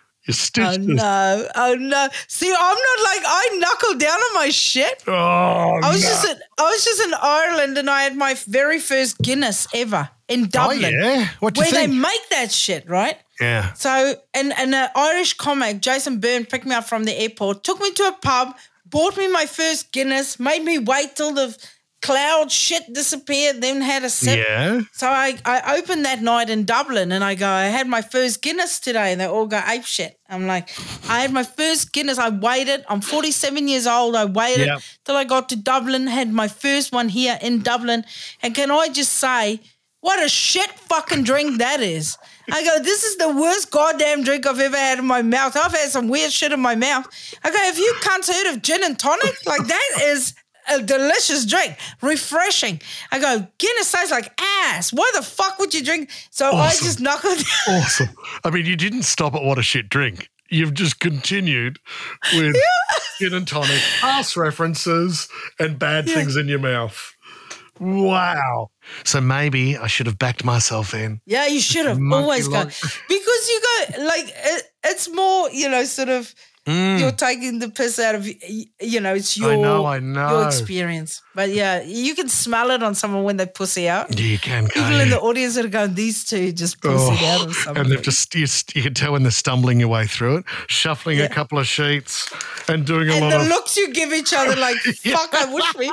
you 0.58 0.64
Oh 0.64 0.76
no! 0.78 1.48
Oh 1.56 1.76
no! 1.76 2.08
See, 2.28 2.48
I'm 2.52 2.76
not 2.76 3.00
like 3.04 3.24
I 3.26 3.58
knuckle 3.60 3.98
down 3.98 4.18
on 4.18 4.34
my 4.36 4.50
shit. 4.50 5.04
Oh, 5.08 5.12
I 5.14 5.90
was 5.92 6.02
no. 6.04 6.10
just 6.10 6.26
in, 6.30 6.38
I 6.60 6.64
was 6.64 6.84
just 6.84 7.02
in 7.02 7.14
Ireland 7.22 7.78
and 7.78 7.90
I 7.90 8.04
had 8.04 8.16
my 8.16 8.36
very 8.48 8.80
first 8.80 9.18
Guinness 9.20 9.68
ever 9.74 10.10
in 10.28 10.44
Oh, 10.44 10.48
Dublin. 10.48 10.94
yeah? 11.00 11.30
What 11.40 11.58
where 11.58 11.72
they 11.72 11.88
make 11.88 12.30
that 12.30 12.52
shit, 12.52 12.90
right? 12.90 13.18
yeah. 13.40 13.74
So, 13.74 14.16
and 14.34 14.54
and 14.58 14.74
an 14.76 14.90
Irish 14.96 15.34
comic, 15.36 15.82
Jason 15.82 16.20
Byrne, 16.20 16.46
picked 16.46 16.66
me 16.66 16.76
up 16.76 16.86
from 16.88 17.04
the 17.06 17.14
airport, 17.20 17.64
took 17.64 17.80
me 17.80 17.92
to 17.92 18.04
a 18.08 18.12
pub, 18.22 18.56
bought 18.86 19.18
me 19.18 19.28
my 19.28 19.46
first 19.46 19.92
Guinness, 19.92 20.40
made 20.40 20.64
me 20.64 20.78
wait 20.78 21.16
till 21.16 21.34
the 21.34 21.58
cloud 22.02 22.52
shit 22.52 22.92
disappeared, 22.94 23.62
then 23.62 23.82
had 23.82 24.04
a 24.04 24.10
sip. 24.10 24.40
Yeah. 24.40 24.82
So 24.94 25.08
I, 25.08 25.38
I 25.46 25.78
opened 25.78 26.06
that 26.06 26.22
night 26.22 26.50
in 26.50 26.66
Dublin 26.66 27.12
and 27.12 27.24
I 27.24 27.36
go, 27.36 27.48
I 27.48 27.66
had 27.66 27.88
my 27.88 28.02
first 28.02 28.42
Guinness 28.42 28.80
today. 28.80 29.12
And 29.12 29.22
they 29.22 29.26
all 29.26 29.46
go 29.46 29.62
ape 29.68 29.86
shit. 29.86 30.18
I'm 30.30 30.48
like, 30.48 30.70
I 31.10 31.20
had 31.20 31.32
my 31.32 31.44
first 31.44 31.94
Guinness. 31.94 32.18
I 32.18 32.30
waited. 32.30 32.84
I'm 32.90 33.02
47 33.02 33.68
years 33.68 33.86
old. 33.86 34.16
I 34.16 34.26
waited 34.26 34.70
till 35.06 35.16
I 35.16 35.24
got 35.24 35.50
to 35.50 35.56
Dublin, 35.56 36.08
had 36.08 36.32
my 36.32 36.48
first 36.48 36.92
one 36.92 37.10
here 37.10 37.38
in 37.42 37.62
Dublin. 37.62 38.04
And 38.42 38.56
can 38.56 38.72
I 38.72 38.90
just 38.90 39.14
say, 39.14 39.60
what 40.02 40.24
a 40.24 40.28
shit 40.28 40.70
fucking 40.72 41.24
drink 41.24 41.60
that 41.60 41.80
is. 41.80 42.18
I 42.52 42.64
go, 42.64 42.84
this 42.84 43.04
is 43.04 43.18
the 43.18 43.30
worst 43.30 43.70
goddamn 43.70 44.24
drink 44.24 44.48
I've 44.48 44.60
ever 44.60 44.76
had 44.76 44.98
in 44.98 45.06
my 45.06 45.22
mouth. 45.22 45.56
I've 45.56 45.72
had 45.72 45.90
some 45.90 46.08
weird 46.08 46.34
shit 46.34 46.52
in 46.52 46.60
my 46.60 46.76
mouth. 46.76 47.08
I 47.44 47.52
go, 47.52 47.58
have 47.58 47.78
you 47.78 47.94
cunts 48.02 48.34
heard 48.34 48.52
of 48.54 48.64
gin 48.64 48.84
and 48.84 48.98
tonic? 48.98 49.46
Like 49.46 49.68
that 49.68 49.90
is 50.06 50.34
a 50.70 50.82
delicious 50.82 51.46
drink, 51.46 51.76
refreshing. 52.02 52.82
I 53.12 53.20
go, 53.20 53.48
Guinness 53.58 53.92
tastes 53.92 54.12
like 54.12 54.32
ass. 54.40 54.92
Why 54.94 55.10
the 55.16 55.22
fuck 55.22 55.60
would 55.60 55.74
you 55.74 55.84
drink? 55.84 56.10
So 56.30 56.48
I 56.52 56.68
Awesome. 56.68 56.86
just 56.86 57.00
knuckled 57.00 57.38
down. 57.38 57.82
Awesome. 57.82 58.10
I 58.44 58.50
mean, 58.50 58.66
you 58.66 58.76
didn't 58.76 59.04
stop 59.04 59.34
at 59.36 59.44
what 59.44 59.58
a 59.58 59.64
shit 59.64 59.90
drink. 59.90 60.30
You've 60.50 60.74
just 60.74 61.00
continued 61.00 61.80
with 62.34 62.56
gin 63.20 63.34
and 63.34 63.48
tonic, 63.48 63.82
ass 64.04 64.36
references, 64.36 65.30
and 65.60 65.80
bad 65.80 66.06
things 66.08 66.36
in 66.36 66.48
your 66.50 66.60
mouth. 66.60 67.16
Wow. 67.80 68.70
So 69.04 69.22
maybe 69.22 69.78
I 69.78 69.88
should 69.88 70.06
have 70.06 70.20
backed 70.20 70.44
myself 70.44 70.94
in. 70.94 71.20
Yeah, 71.26 71.48
you 71.48 71.60
should 71.60 71.86
have 71.88 72.00
always 72.12 72.48
gone 72.48 72.68
because 73.08 73.50
you 73.50 73.62
go 73.62 74.04
like 74.04 74.26
it, 74.28 74.64
it's 74.84 75.10
more, 75.10 75.50
you 75.52 75.70
know, 75.70 75.84
sort 75.86 76.10
of. 76.10 76.34
You're 76.68 77.12
taking 77.12 77.58
the 77.60 77.70
piss 77.70 77.98
out 77.98 78.16
of 78.16 78.28
you 78.28 79.00
know. 79.02 79.16
It's 79.16 79.36
your 79.38 79.54
Mm. 79.54 79.62
know, 79.62 79.86
I 79.86 80.00
know. 80.00 80.30
your 80.30 80.46
experience, 80.48 81.22
but 81.34 81.50
yeah, 81.50 81.82
you 81.82 82.14
can 82.16 82.28
smell 82.28 82.72
it 82.72 82.84
on 82.84 82.94
someone 82.94 83.24
when 83.24 83.38
they 83.38 83.46
pussy 83.46 83.88
out. 83.88 84.18
Yeah, 84.20 84.26
You 84.26 84.38
can, 84.38 84.68
People 84.68 85.00
in 85.00 85.10
the 85.10 85.20
audience 85.20 85.58
are 85.58 85.68
going, 85.68 85.94
these 85.94 86.26
two 86.26 86.52
just 86.52 86.82
pussied 86.82 87.18
oh, 87.22 87.26
out 87.26 87.48
or 87.48 87.54
something. 87.54 87.78
Oh, 87.78 87.82
and 87.82 87.92
they've 87.92 88.02
just 88.02 88.34
you, 88.36 88.48
you 88.76 88.84
can 88.84 88.94
tell 88.94 89.14
when 89.14 89.24
they're 89.24 89.32
stumbling 89.32 89.80
your 89.80 89.90
way 89.90 90.08
through 90.08 90.38
it, 90.38 90.46
shuffling 90.68 91.22
a 91.22 91.30
couple 91.30 91.58
of 91.58 91.68
sheets 91.68 92.30
and 92.68 92.86
doing 92.86 93.10
a 93.10 93.14
and 93.14 93.22
lot 93.22 93.30
the 93.32 93.42
of 93.42 93.48
looks 93.48 93.78
you 93.78 93.94
give 93.94 94.12
each 94.14 94.34
other, 94.34 94.56
like 94.60 94.78
fuck, 94.82 95.34
I 95.34 95.54
wish 95.54 95.76
we. 95.76 95.92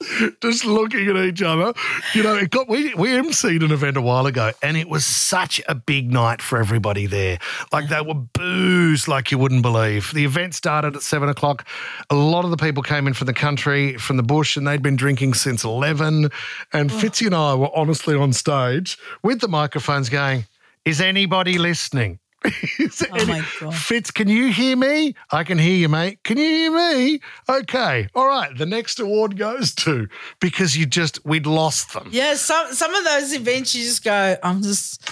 just 0.40 0.64
looking 0.64 1.08
at 1.08 1.16
each 1.16 1.42
other. 1.42 1.72
You 2.14 2.22
know, 2.22 2.36
it 2.36 2.50
got 2.50 2.68
we 2.68 2.94
we 2.94 3.10
emceed 3.10 3.64
an 3.64 3.72
event 3.72 3.96
a 3.96 4.02
while 4.02 4.26
ago, 4.26 4.52
and 4.62 4.76
it 4.76 4.88
was 4.88 5.04
such 5.04 5.60
a 5.68 5.74
big 5.74 6.12
night 6.12 6.42
for 6.42 6.58
everybody 6.58 7.06
there. 7.06 7.38
Like 7.72 7.88
they 7.88 8.00
were 8.00 8.14
boozed 8.14 9.08
like 9.08 9.30
you 9.30 9.38
wouldn't 9.38 9.62
believe. 9.62 10.12
The 10.12 10.24
event 10.24 10.54
started 10.54 10.96
at 10.96 11.02
seven 11.02 11.28
o'clock. 11.28 11.66
A 12.10 12.14
lot 12.14 12.44
of 12.44 12.50
the 12.50 12.56
people 12.56 12.82
came 12.82 13.06
in 13.06 13.14
from 13.14 13.26
the 13.26 13.34
country, 13.34 13.69
from 13.98 14.16
the 14.16 14.22
bush, 14.22 14.56
and 14.56 14.66
they'd 14.66 14.82
been 14.82 14.96
drinking 14.96 15.34
since 15.34 15.64
eleven. 15.64 16.30
And 16.72 16.90
oh. 16.90 16.94
Fitzy 16.94 17.26
and 17.26 17.34
I 17.34 17.54
were 17.54 17.70
honestly 17.74 18.14
on 18.14 18.32
stage 18.32 18.98
with 19.22 19.40
the 19.40 19.48
microphones, 19.48 20.08
going, 20.08 20.44
"Is 20.84 21.00
anybody 21.00 21.58
listening?" 21.58 22.18
Is 22.78 23.06
Oh 23.10 23.16
any- 23.16 23.26
my 23.26 23.44
God. 23.60 23.74
Fitz, 23.74 24.10
can 24.10 24.28
you 24.28 24.52
hear 24.52 24.76
me? 24.76 25.14
I 25.30 25.44
can 25.44 25.58
hear 25.58 25.76
you, 25.76 25.88
mate. 25.88 26.20
Can 26.24 26.38
you 26.38 26.44
hear 26.44 26.72
me? 26.72 27.20
Okay. 27.48 28.08
All 28.14 28.26
right. 28.26 28.56
The 28.56 28.66
next 28.66 28.98
award 28.98 29.36
goes 29.36 29.74
to 29.76 30.08
because 30.40 30.76
you 30.76 30.86
just 30.86 31.24
we'd 31.24 31.46
lost 31.46 31.92
them. 31.92 32.08
Yeah, 32.10 32.34
some 32.34 32.72
some 32.72 32.94
of 32.94 33.04
those 33.04 33.34
events 33.34 33.74
you 33.74 33.84
just 33.84 34.02
go, 34.04 34.36
I'm 34.42 34.62
just 34.62 35.10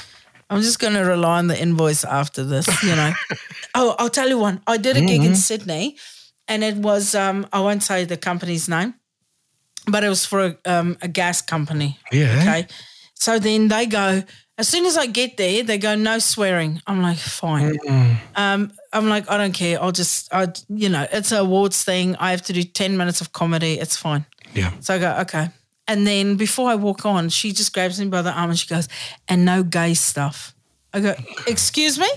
I'm 0.51 0.63
just 0.63 0.79
gonna 0.79 1.05
rely 1.05 1.39
on 1.39 1.49
the 1.49 1.61
invoice 1.61 2.05
after 2.05 2.45
this, 2.45 2.67
you 2.83 2.97
know. 2.97 3.13
oh, 3.75 3.95
I'll 3.99 4.09
tell 4.09 4.29
you 4.29 4.39
one. 4.39 4.63
I 4.67 4.79
did 4.79 4.97
a 4.97 5.01
gig 5.01 5.21
in 5.21 5.33
mm-hmm. 5.33 5.35
Sydney 5.35 5.97
and 6.49 6.65
it 6.65 6.77
was 6.77 7.15
um 7.15 7.47
I 7.53 7.61
won't 7.61 7.83
say 7.83 8.05
the 8.05 8.17
company's 8.17 8.69
name, 8.69 8.95
but 9.87 10.05
it 10.05 10.09
was 10.09 10.25
for 10.25 10.47
a, 10.47 10.57
um, 10.65 10.97
a 11.03 11.09
gas 11.09 11.41
company. 11.43 11.99
Yeah. 12.11 12.39
Okay. 12.41 12.67
So 13.15 13.39
then 13.39 13.69
they 13.69 13.87
go, 13.87 14.23
as 14.57 14.69
soon 14.69 14.87
as 14.87 14.97
I 14.97 15.07
get 15.07 15.37
there, 15.37 15.63
they 15.63 15.79
go, 15.79 15.95
no 15.95 16.19
swearing. 16.19 16.81
I'm 16.87 17.03
like, 17.03 17.19
fine. 17.19 17.79
Um, 18.37 18.73
I'm 18.93 19.09
like, 19.09 19.31
I 19.31 19.37
don't 19.37 19.53
care. 19.53 19.81
I'll 19.83 19.93
just, 19.93 20.33
I, 20.33 20.49
you 20.69 20.89
know, 20.89 21.07
it's 21.13 21.33
an 21.33 21.39
awards 21.39 21.83
thing. 21.85 22.17
I 22.17 22.31
have 22.31 22.43
to 22.43 22.53
do 22.53 22.63
10 22.63 22.97
minutes 22.97 23.21
of 23.21 23.33
comedy. 23.33 23.79
It's 23.79 23.97
fine. 23.97 24.25
Yeah. 24.55 24.73
So 24.81 24.95
I 24.95 24.99
go, 24.99 25.17
okay. 25.23 25.49
And 25.87 26.07
then 26.07 26.37
before 26.37 26.71
I 26.71 26.75
walk 26.75 27.07
on, 27.07 27.29
she 27.29 27.53
just 27.53 27.73
grabs 27.73 27.99
me 28.01 28.07
by 28.07 28.23
the 28.23 28.33
arm 28.33 28.51
and 28.51 28.59
she 28.59 28.69
goes, 28.69 28.89
and 29.27 29.45
no 29.45 29.63
gay 29.63 29.95
stuff. 29.95 30.55
I 30.93 31.01
go, 31.01 31.15
excuse 31.47 31.99
me? 31.99 32.09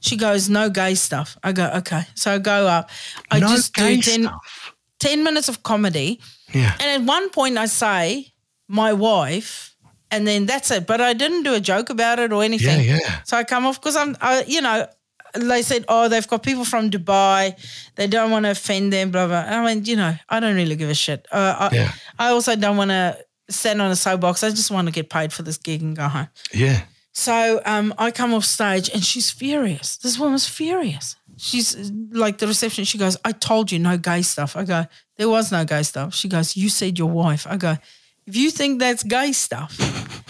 She 0.00 0.16
goes, 0.16 0.48
no 0.48 0.70
gay 0.70 0.94
stuff. 0.94 1.36
I 1.42 1.52
go, 1.52 1.70
okay. 1.76 2.02
So 2.14 2.34
I 2.34 2.38
go 2.38 2.66
up. 2.66 2.90
I 3.30 3.40
no 3.40 3.48
just 3.48 3.74
gay 3.74 3.96
do 3.96 4.02
10, 4.02 4.22
stuff. 4.24 4.74
10 5.00 5.24
minutes 5.24 5.48
of 5.48 5.62
comedy. 5.62 6.20
Yeah. 6.52 6.74
And 6.80 7.02
at 7.02 7.06
one 7.06 7.30
point, 7.30 7.58
I 7.58 7.66
say, 7.66 8.32
my 8.68 8.92
wife, 8.92 9.76
and 10.10 10.26
then 10.26 10.46
that's 10.46 10.70
it. 10.70 10.86
But 10.86 11.00
I 11.00 11.12
didn't 11.12 11.42
do 11.42 11.54
a 11.54 11.60
joke 11.60 11.90
about 11.90 12.18
it 12.18 12.32
or 12.32 12.42
anything. 12.42 12.84
Yeah, 12.84 12.98
yeah. 12.98 13.22
So 13.24 13.36
I 13.36 13.44
come 13.44 13.66
off 13.66 13.80
because 13.80 13.96
I'm, 13.96 14.16
I, 14.20 14.44
you 14.46 14.60
know, 14.60 14.86
they 15.34 15.62
said, 15.62 15.84
oh, 15.88 16.08
they've 16.08 16.26
got 16.26 16.42
people 16.42 16.64
from 16.64 16.90
Dubai. 16.90 17.54
They 17.96 18.06
don't 18.06 18.30
want 18.30 18.44
to 18.46 18.50
offend 18.52 18.92
them, 18.92 19.10
blah, 19.10 19.26
blah. 19.26 19.36
I 19.46 19.64
mean, 19.64 19.84
you 19.84 19.96
know, 19.96 20.14
I 20.28 20.40
don't 20.40 20.54
really 20.54 20.76
give 20.76 20.88
a 20.88 20.94
shit. 20.94 21.26
Uh, 21.30 21.68
I, 21.70 21.74
Yeah. 21.74 21.92
I 22.18 22.30
also 22.30 22.56
don't 22.56 22.76
want 22.76 22.90
to 22.90 23.18
stand 23.50 23.82
on 23.82 23.90
a 23.90 23.96
soapbox. 23.96 24.42
I 24.42 24.50
just 24.50 24.70
want 24.70 24.88
to 24.88 24.92
get 24.92 25.10
paid 25.10 25.32
for 25.32 25.42
this 25.42 25.58
gig 25.58 25.82
and 25.82 25.96
go 25.96 26.08
home. 26.08 26.28
Yeah. 26.52 26.82
So 27.18 27.60
um, 27.64 27.92
I 27.98 28.12
come 28.12 28.32
off 28.32 28.44
stage 28.44 28.88
and 28.94 29.04
she's 29.04 29.28
furious. 29.28 29.96
This 29.96 30.20
woman's 30.20 30.46
furious. 30.46 31.16
She's 31.36 31.90
like 32.12 32.38
the 32.38 32.46
reception. 32.46 32.84
She 32.84 32.96
goes, 32.96 33.16
I 33.24 33.32
told 33.32 33.72
you 33.72 33.80
no 33.80 33.98
gay 33.98 34.22
stuff. 34.22 34.54
I 34.54 34.62
go, 34.62 34.86
there 35.16 35.28
was 35.28 35.50
no 35.50 35.64
gay 35.64 35.82
stuff. 35.82 36.14
She 36.14 36.28
goes, 36.28 36.56
you 36.56 36.68
said 36.68 36.96
your 36.96 37.10
wife. 37.10 37.44
I 37.50 37.56
go, 37.56 37.76
if 38.24 38.36
you 38.36 38.52
think 38.52 38.78
that's 38.78 39.02
gay 39.02 39.32
stuff, 39.32 39.76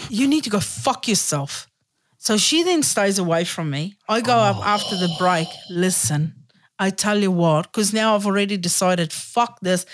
you 0.09 0.27
need 0.27 0.45
to 0.45 0.49
go 0.49 0.59
fuck 0.59 1.07
yourself. 1.07 1.69
So 2.17 2.37
she 2.37 2.63
then 2.63 2.81
stays 2.81 3.19
away 3.19 3.43
from 3.43 3.69
me. 3.69 3.95
I 4.09 4.21
go 4.21 4.33
up 4.33 4.57
after 4.65 4.95
the 4.97 5.15
break. 5.19 5.47
Listen, 5.69 6.33
I 6.79 6.89
tell 6.89 7.19
you 7.19 7.29
what, 7.29 7.71
because 7.71 7.93
now 7.93 8.15
I've 8.15 8.25
already 8.25 8.57
decided, 8.57 9.13
fuck 9.13 9.59
this. 9.59 9.85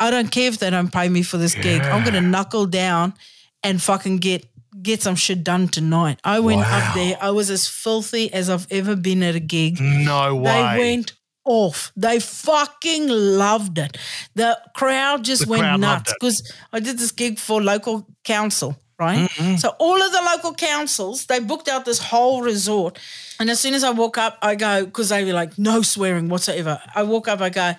I 0.00 0.10
don't 0.10 0.32
care 0.32 0.48
if 0.48 0.58
they 0.58 0.70
don't 0.70 0.92
pay 0.92 1.08
me 1.08 1.22
for 1.22 1.36
this 1.36 1.54
gig. 1.54 1.80
I'm 1.82 2.04
gonna 2.04 2.20
knuckle 2.20 2.66
down 2.66 3.14
and 3.62 3.80
fucking 3.80 4.16
get 4.16 4.49
get 4.82 5.02
some 5.02 5.16
shit 5.16 5.42
done 5.44 5.68
tonight. 5.68 6.20
I 6.24 6.40
went 6.40 6.60
Wow. 6.60 6.88
up 6.88 6.94
there. 6.94 7.16
I 7.20 7.30
was 7.30 7.50
as 7.50 7.66
filthy 7.68 8.32
as 8.32 8.48
I've 8.50 8.66
ever 8.70 8.96
been 8.96 9.22
at 9.22 9.34
a 9.34 9.40
gig. 9.40 9.80
No 9.80 10.36
way. 10.36 10.52
They 10.52 10.78
went 10.78 11.12
off. 11.44 11.92
They 11.96 12.20
fucking 12.20 13.08
loved 13.08 13.78
it. 13.78 13.96
The 14.34 14.58
crowd 14.74 15.24
just 15.24 15.44
The 15.44 15.50
went 15.50 15.62
crowd 15.62 15.80
nuts 15.80 16.12
because 16.20 16.52
I 16.72 16.80
did 16.80 16.98
this 16.98 17.12
gig 17.12 17.38
for 17.38 17.62
local 17.62 18.06
council, 18.24 18.76
right? 18.98 19.28
Mm-hmm. 19.30 19.56
So 19.56 19.70
all 19.78 20.00
of 20.00 20.12
the 20.12 20.22
local 20.22 20.54
councils, 20.54 21.26
they 21.26 21.40
booked 21.40 21.68
out 21.68 21.84
this 21.84 21.98
whole 21.98 22.42
resort. 22.42 22.98
And 23.40 23.50
as 23.50 23.58
soon 23.58 23.74
as 23.74 23.82
I 23.84 23.90
walk 23.90 24.18
up, 24.18 24.38
I 24.42 24.54
go, 24.54 24.84
because 24.84 25.08
they 25.08 25.24
were 25.24 25.32
like, 25.32 25.58
no 25.58 25.82
swearing 25.82 26.28
whatsoever. 26.28 26.80
I 26.94 27.02
walk 27.04 27.26
up, 27.26 27.40
I 27.40 27.48
go, 27.48 27.74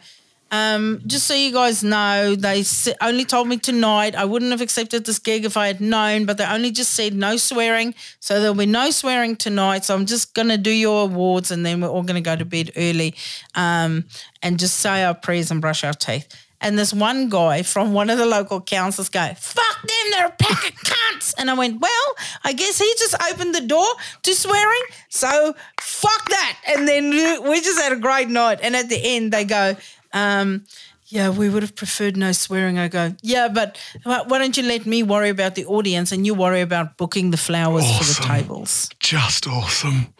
um, 0.52 1.02
just 1.08 1.28
so 1.28 1.34
you 1.34 1.54
guys 1.54 1.82
know, 1.82 2.36
they 2.36 2.64
only 3.00 3.24
told 3.24 3.48
me 3.48 3.58
tonight. 3.58 4.16
I 4.16 4.26
wouldn't 4.26 4.52
have 4.52 4.60
accepted 4.60 5.06
this 5.06 5.18
gig 5.18 5.46
if 5.46 5.56
I 5.56 5.68
had 5.68 5.80
known, 5.80 6.26
but 6.26 6.38
they 6.38 6.46
only 6.46 6.72
just 6.72 6.94
said 6.94 7.14
no 7.14 7.38
swearing. 7.38 7.96
So 8.20 8.40
there'll 8.40 8.54
be 8.54 8.66
no 8.66 8.92
swearing 8.92 9.38
tonight. 9.38 9.86
So 9.86 9.96
I'm 9.96 10.06
just 10.06 10.34
going 10.34 10.50
to 10.50 10.58
do 10.58 10.72
your 10.72 11.06
awards 11.06 11.52
and 11.52 11.66
then 11.66 11.80
we're 11.80 11.88
all 11.88 12.04
going 12.04 12.22
to 12.22 12.30
go 12.30 12.36
to 12.36 12.44
bed 12.44 12.72
early 12.76 13.16
um, 13.56 14.06
and 14.44 14.60
just 14.60 14.76
say 14.76 15.06
our 15.06 15.16
prayers 15.16 15.52
and 15.52 15.62
brush 15.62 15.86
our 15.86 15.94
teeth. 15.94 16.28
And 16.60 16.78
this 16.78 16.94
one 16.94 17.30
guy 17.30 17.64
from 17.64 17.94
one 17.94 18.10
of 18.10 18.20
the 18.20 18.26
local 18.26 18.62
councils 18.62 19.10
go, 19.10 19.34
fuck 19.36 19.82
them, 19.82 20.12
they're 20.12 20.28
a 20.28 20.32
pack 20.32 20.70
of 20.70 20.76
cunts. 20.76 21.34
And 21.38 21.50
I 21.50 21.56
went, 21.56 21.82
well, 21.82 22.14
I 22.44 22.54
guess 22.54 22.78
he 22.78 22.94
just 23.00 23.16
opened 23.32 23.56
the 23.56 23.62
door 23.62 23.88
to 24.22 24.36
swearing. 24.36 24.84
So 25.10 25.56
fuck 25.80 26.30
that. 26.30 26.60
And 26.68 26.88
then 26.88 27.10
we 27.50 27.62
just 27.62 27.82
had 27.82 27.94
a 27.94 27.96
great 27.96 28.30
night. 28.30 28.60
And 28.62 28.76
at 28.76 28.90
the 28.90 29.00
end, 29.02 29.34
they 29.34 29.44
go, 29.44 29.76
um, 30.14 30.66
yeah, 31.08 31.30
we 31.30 31.50
would 31.50 31.62
have 31.62 31.76
preferred 31.76 32.16
no 32.16 32.32
swearing. 32.32 32.80
I 32.80 32.88
go, 32.88 33.14
yeah, 33.22 33.50
but 33.50 33.78
why 34.04 34.22
why 34.22 34.40
don't 34.40 34.56
you 34.56 34.64
let 34.64 34.86
me 34.86 35.04
worry 35.04 35.30
about 35.30 35.56
the 35.56 35.66
audience 35.66 36.12
and 36.12 36.26
you 36.26 36.34
worry 36.34 36.62
about 36.62 36.98
booking 36.98 37.32
the 37.32 37.38
flowers 37.38 37.86
for 37.98 38.04
the 38.04 38.28
tables? 38.28 38.90
Just 39.00 39.48
awesome. 39.48 40.14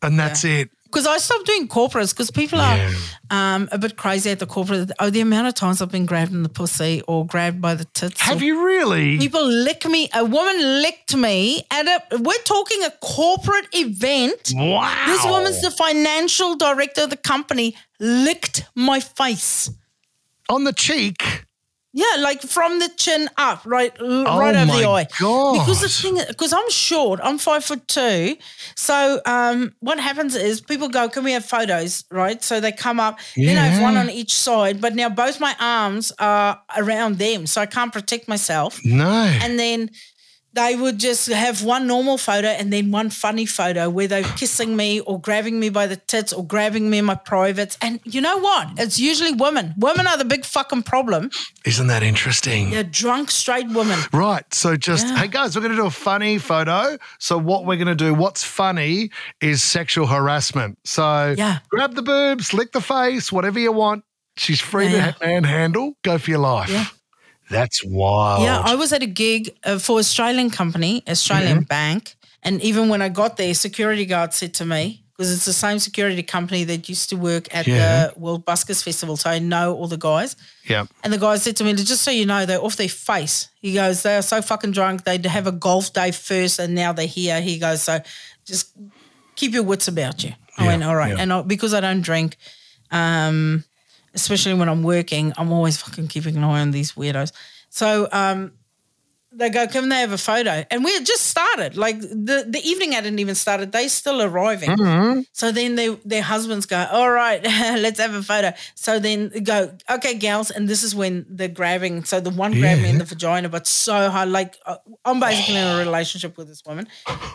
And 0.00 0.18
that's 0.18 0.44
it. 0.44 0.70
Because 0.90 1.06
I 1.06 1.18
stopped 1.18 1.46
doing 1.46 1.68
corporates 1.68 2.14
because 2.14 2.30
people 2.30 2.58
are 2.60 2.90
um, 3.30 3.68
a 3.70 3.78
bit 3.78 3.96
crazy 3.96 4.30
at 4.30 4.38
the 4.38 4.46
corporate. 4.46 4.90
Oh, 4.98 5.10
the 5.10 5.20
amount 5.20 5.46
of 5.46 5.54
times 5.54 5.82
I've 5.82 5.90
been 5.90 6.06
grabbed 6.06 6.32
in 6.32 6.42
the 6.42 6.48
pussy 6.48 7.02
or 7.06 7.26
grabbed 7.26 7.60
by 7.60 7.74
the 7.74 7.84
tits. 7.84 8.20
Have 8.22 8.40
you 8.42 8.64
really? 8.64 9.18
People 9.18 9.46
lick 9.46 9.84
me. 9.84 10.08
A 10.14 10.24
woman 10.24 10.58
licked 10.82 11.14
me 11.14 11.62
at 11.70 11.86
a. 11.86 12.18
We're 12.18 12.42
talking 12.44 12.82
a 12.84 12.90
corporate 13.02 13.68
event. 13.74 14.52
Wow. 14.54 15.04
This 15.06 15.24
woman's 15.24 15.60
the 15.60 15.70
financial 15.70 16.56
director 16.56 17.02
of 17.02 17.10
the 17.10 17.16
company. 17.18 17.76
Licked 18.00 18.64
my 18.74 19.00
face. 19.00 19.70
on 20.48 20.64
the 20.64 20.72
cheek. 20.72 21.44
Yeah, 22.02 22.14
like 22.28 22.40
from 22.42 22.78
the 22.78 22.88
chin 22.96 23.28
up, 23.36 23.60
right, 23.64 23.92
l- 24.00 24.24
right 24.42 24.54
over 24.54 24.72
the 24.78 24.84
Oh 24.84 24.94
eye. 24.98 25.04
Because 25.58 25.80
the 25.80 25.88
God. 25.88 26.02
thing, 26.02 26.16
because 26.28 26.52
I'm 26.52 26.70
short, 26.70 27.18
I'm 27.22 27.38
five 27.38 27.64
foot 27.64 27.82
two. 27.88 28.36
So 28.76 29.20
um, 29.26 29.74
what 29.80 29.98
happens 29.98 30.34
is 30.36 30.60
people 30.60 30.88
go, 30.88 31.08
"Can 31.08 31.24
we 31.24 31.32
have 31.32 31.44
photos?" 31.44 32.04
Right? 32.10 32.42
So 32.48 32.60
they 32.60 32.72
come 32.72 33.00
up. 33.00 33.18
Then 33.36 33.56
I 33.58 33.66
have 33.66 33.82
one 33.82 33.96
on 33.96 34.10
each 34.10 34.34
side, 34.34 34.80
but 34.80 34.94
now 34.94 35.08
both 35.08 35.40
my 35.40 35.54
arms 35.58 36.12
are 36.18 36.60
around 36.76 37.18
them, 37.18 37.46
so 37.46 37.60
I 37.60 37.66
can't 37.66 37.92
protect 37.92 38.28
myself. 38.28 38.78
No. 38.84 39.10
And 39.44 39.58
then 39.58 39.90
they 40.54 40.74
would 40.74 40.98
just 40.98 41.26
have 41.28 41.62
one 41.62 41.86
normal 41.86 42.18
photo 42.18 42.48
and 42.48 42.72
then 42.72 42.90
one 42.90 43.10
funny 43.10 43.46
photo 43.46 43.88
where 43.90 44.08
they're 44.08 44.22
kissing 44.24 44.74
me 44.76 44.98
or 45.00 45.20
grabbing 45.20 45.60
me 45.60 45.68
by 45.68 45.86
the 45.86 45.96
tits 45.96 46.32
or 46.32 46.44
grabbing 46.44 46.88
me 46.90 46.98
in 46.98 47.04
my 47.04 47.14
privates. 47.14 47.76
And 47.82 48.00
you 48.04 48.20
know 48.20 48.38
what? 48.38 48.68
It's 48.78 48.98
usually 48.98 49.32
women. 49.32 49.74
Women 49.76 50.06
are 50.06 50.16
the 50.16 50.24
big 50.24 50.44
fucking 50.44 50.82
problem. 50.84 51.30
Isn't 51.64 51.86
that 51.88 52.02
interesting? 52.02 52.70
They're 52.70 52.82
drunk, 52.82 53.30
straight 53.30 53.68
women. 53.68 53.98
Right. 54.12 54.42
So 54.54 54.74
just, 54.76 55.06
Yeah. 55.06 55.18
hey 55.18 55.28
guys, 55.28 55.54
we're 55.54 55.62
going 55.62 55.76
to 55.76 55.80
do 55.82 55.86
a 55.86 55.90
funny 55.90 56.38
photo. 56.38 56.96
So 57.18 57.38
what 57.38 57.64
we're 57.66 57.76
going 57.76 57.86
to 57.88 57.94
do, 57.94 58.14
what's 58.14 58.42
funny 58.42 59.10
is 59.40 59.62
sexual 59.62 60.06
harassment. 60.06 60.78
So 60.84 61.34
Yeah. 61.36 61.58
grab 61.68 61.94
the 61.94 62.02
boobs, 62.02 62.52
lick 62.54 62.72
the 62.72 62.80
face, 62.80 63.30
whatever 63.30 63.58
you 63.58 63.70
want. 63.72 64.02
She's 64.36 64.60
free 64.60 64.86
Yeah, 64.88 65.12
to 65.12 65.26
manhandle. 65.26 65.94
Go 66.04 66.16
for 66.16 66.30
your 66.30 66.38
life. 66.40 66.70
Yeah. 66.70 66.86
That's 67.50 67.84
wild. 67.84 68.42
Yeah, 68.42 68.60
I 68.64 68.74
was 68.74 68.92
at 68.92 69.02
a 69.02 69.06
gig 69.06 69.56
uh, 69.64 69.78
for 69.78 69.98
Australian 69.98 70.50
company, 70.50 71.02
Australian 71.08 71.62
Bank, 71.64 72.16
and 72.42 72.60
even 72.62 72.88
when 72.88 73.02
I 73.02 73.08
got 73.08 73.36
there, 73.36 73.54
security 73.54 74.04
guard 74.06 74.32
said 74.34 74.54
to 74.54 74.64
me 74.64 75.04
because 75.16 75.32
it's 75.34 75.46
the 75.46 75.52
same 75.52 75.80
security 75.80 76.22
company 76.22 76.62
that 76.62 76.88
used 76.88 77.08
to 77.10 77.16
work 77.16 77.52
at 77.52 77.66
Yeah. 77.66 78.06
the 78.14 78.20
World 78.20 78.44
Buskers 78.46 78.84
Festival, 78.84 79.16
so 79.16 79.28
I 79.28 79.40
know 79.40 79.74
all 79.74 79.88
the 79.88 79.96
guys. 79.96 80.36
yeah. 80.64 80.84
And 81.02 81.12
the 81.12 81.18
guy 81.18 81.36
said 81.38 81.56
to 81.56 81.64
me, 81.64 81.74
just 81.74 82.02
so 82.04 82.12
you 82.12 82.24
know, 82.24 82.46
they're 82.46 82.62
off 82.62 82.76
their 82.76 82.88
face. 82.88 83.48
He 83.60 83.74
goes, 83.74 84.02
they 84.02 84.16
are 84.16 84.22
so 84.22 84.40
fucking 84.40 84.70
drunk. 84.70 85.02
They'd 85.02 85.26
have 85.26 85.48
a 85.48 85.52
golf 85.52 85.92
day 85.92 86.12
first, 86.12 86.60
and 86.60 86.72
now 86.74 86.92
they're 86.92 87.06
here. 87.08 87.40
He 87.40 87.58
goes, 87.58 87.82
so 87.82 87.98
just 88.44 88.70
keep 89.34 89.52
your 89.52 89.64
wits 89.64 89.88
about 89.88 90.22
you. 90.22 90.34
I 90.56 90.62
Yeah, 90.62 90.68
went, 90.70 90.84
all 90.84 90.94
right. 90.94 91.16
yeah. 91.16 91.20
And 91.22 91.32
I, 91.32 91.42
because 91.42 91.74
I 91.74 91.80
don't 91.80 92.00
drink, 92.02 92.36
um, 92.92 93.64
especially 94.14 94.54
when 94.54 94.68
I'm 94.68 94.82
working, 94.82 95.32
I'm 95.36 95.52
always 95.52 95.76
fucking 95.80 96.08
keeping 96.08 96.36
an 96.36 96.44
eye 96.44 96.60
on 96.60 96.70
these 96.70 96.92
weirdos. 96.92 97.32
So 97.70 98.08
um, 98.12 98.52
they 99.30 99.50
go, 99.50 99.66
can 99.66 99.88
they 99.88 100.00
have 100.00 100.12
a 100.12 100.18
photo? 100.18 100.64
And 100.70 100.84
we 100.84 100.92
had 100.92 101.04
just 101.04 101.26
started. 101.26 101.76
Like 101.76 102.00
the, 102.00 102.46
the 102.48 102.60
evening 102.64 102.92
hadn't 102.92 103.18
even 103.18 103.34
started. 103.34 103.72
They 103.72 103.88
still 103.88 104.22
arriving. 104.22 104.70
Mm-hmm. 104.70 105.20
So 105.32 105.52
then 105.52 105.74
they, 105.74 105.88
their 106.04 106.22
husbands 106.22 106.66
go, 106.66 106.86
all 106.90 107.10
right, 107.10 107.42
let's 107.44 108.00
have 108.00 108.14
a 108.14 108.22
photo. 108.22 108.52
So 108.74 108.98
then 108.98 109.28
go, 109.42 109.76
okay, 109.90 110.14
gals. 110.14 110.50
And 110.50 110.66
this 110.68 110.82
is 110.82 110.94
when 110.94 111.26
they're 111.28 111.48
grabbing. 111.48 112.04
So 112.04 112.20
the 112.20 112.30
one 112.30 112.52
grabbed 112.52 112.82
me 112.82 112.88
in 112.90 112.98
the 112.98 113.04
vagina, 113.04 113.48
but 113.48 113.66
so 113.66 114.08
hard. 114.10 114.30
Like 114.30 114.56
uh, 114.64 114.76
I'm 115.04 115.20
basically 115.20 115.56
in 115.56 115.66
a 115.66 115.78
relationship 115.78 116.36
with 116.38 116.48
this 116.48 116.62
woman. 116.64 116.88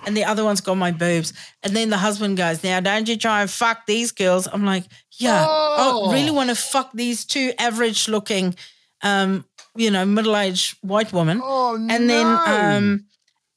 And 0.06 0.18
the 0.18 0.26
other 0.26 0.44
one's 0.44 0.62
got 0.62 0.76
my 0.76 0.92
boobs. 0.92 1.34
And 1.62 1.76
then 1.76 1.90
the 1.90 1.98
husband 1.98 2.38
goes, 2.38 2.64
now 2.64 2.80
don't 2.80 3.08
you 3.08 3.18
try 3.18 3.42
and 3.42 3.50
fuck 3.50 3.86
these 3.86 4.12
girls. 4.12 4.48
I'm 4.52 4.66
like, 4.66 4.86
yeah, 5.12 5.46
Oh. 5.48 6.10
I 6.10 6.14
really 6.14 6.32
want 6.32 6.50
to 6.50 6.56
fuck 6.56 6.92
these 6.94 7.26
two 7.26 7.52
average 7.60 8.08
looking, 8.08 8.56
um, 9.02 9.46
you 9.76 9.90
know, 9.92 10.06
middle 10.06 10.36
aged 10.38 10.78
white 10.82 11.12
woman. 11.14 11.40
Oh, 11.44 11.76
And 11.76 12.10
then 12.10 12.26
um, 12.48 13.06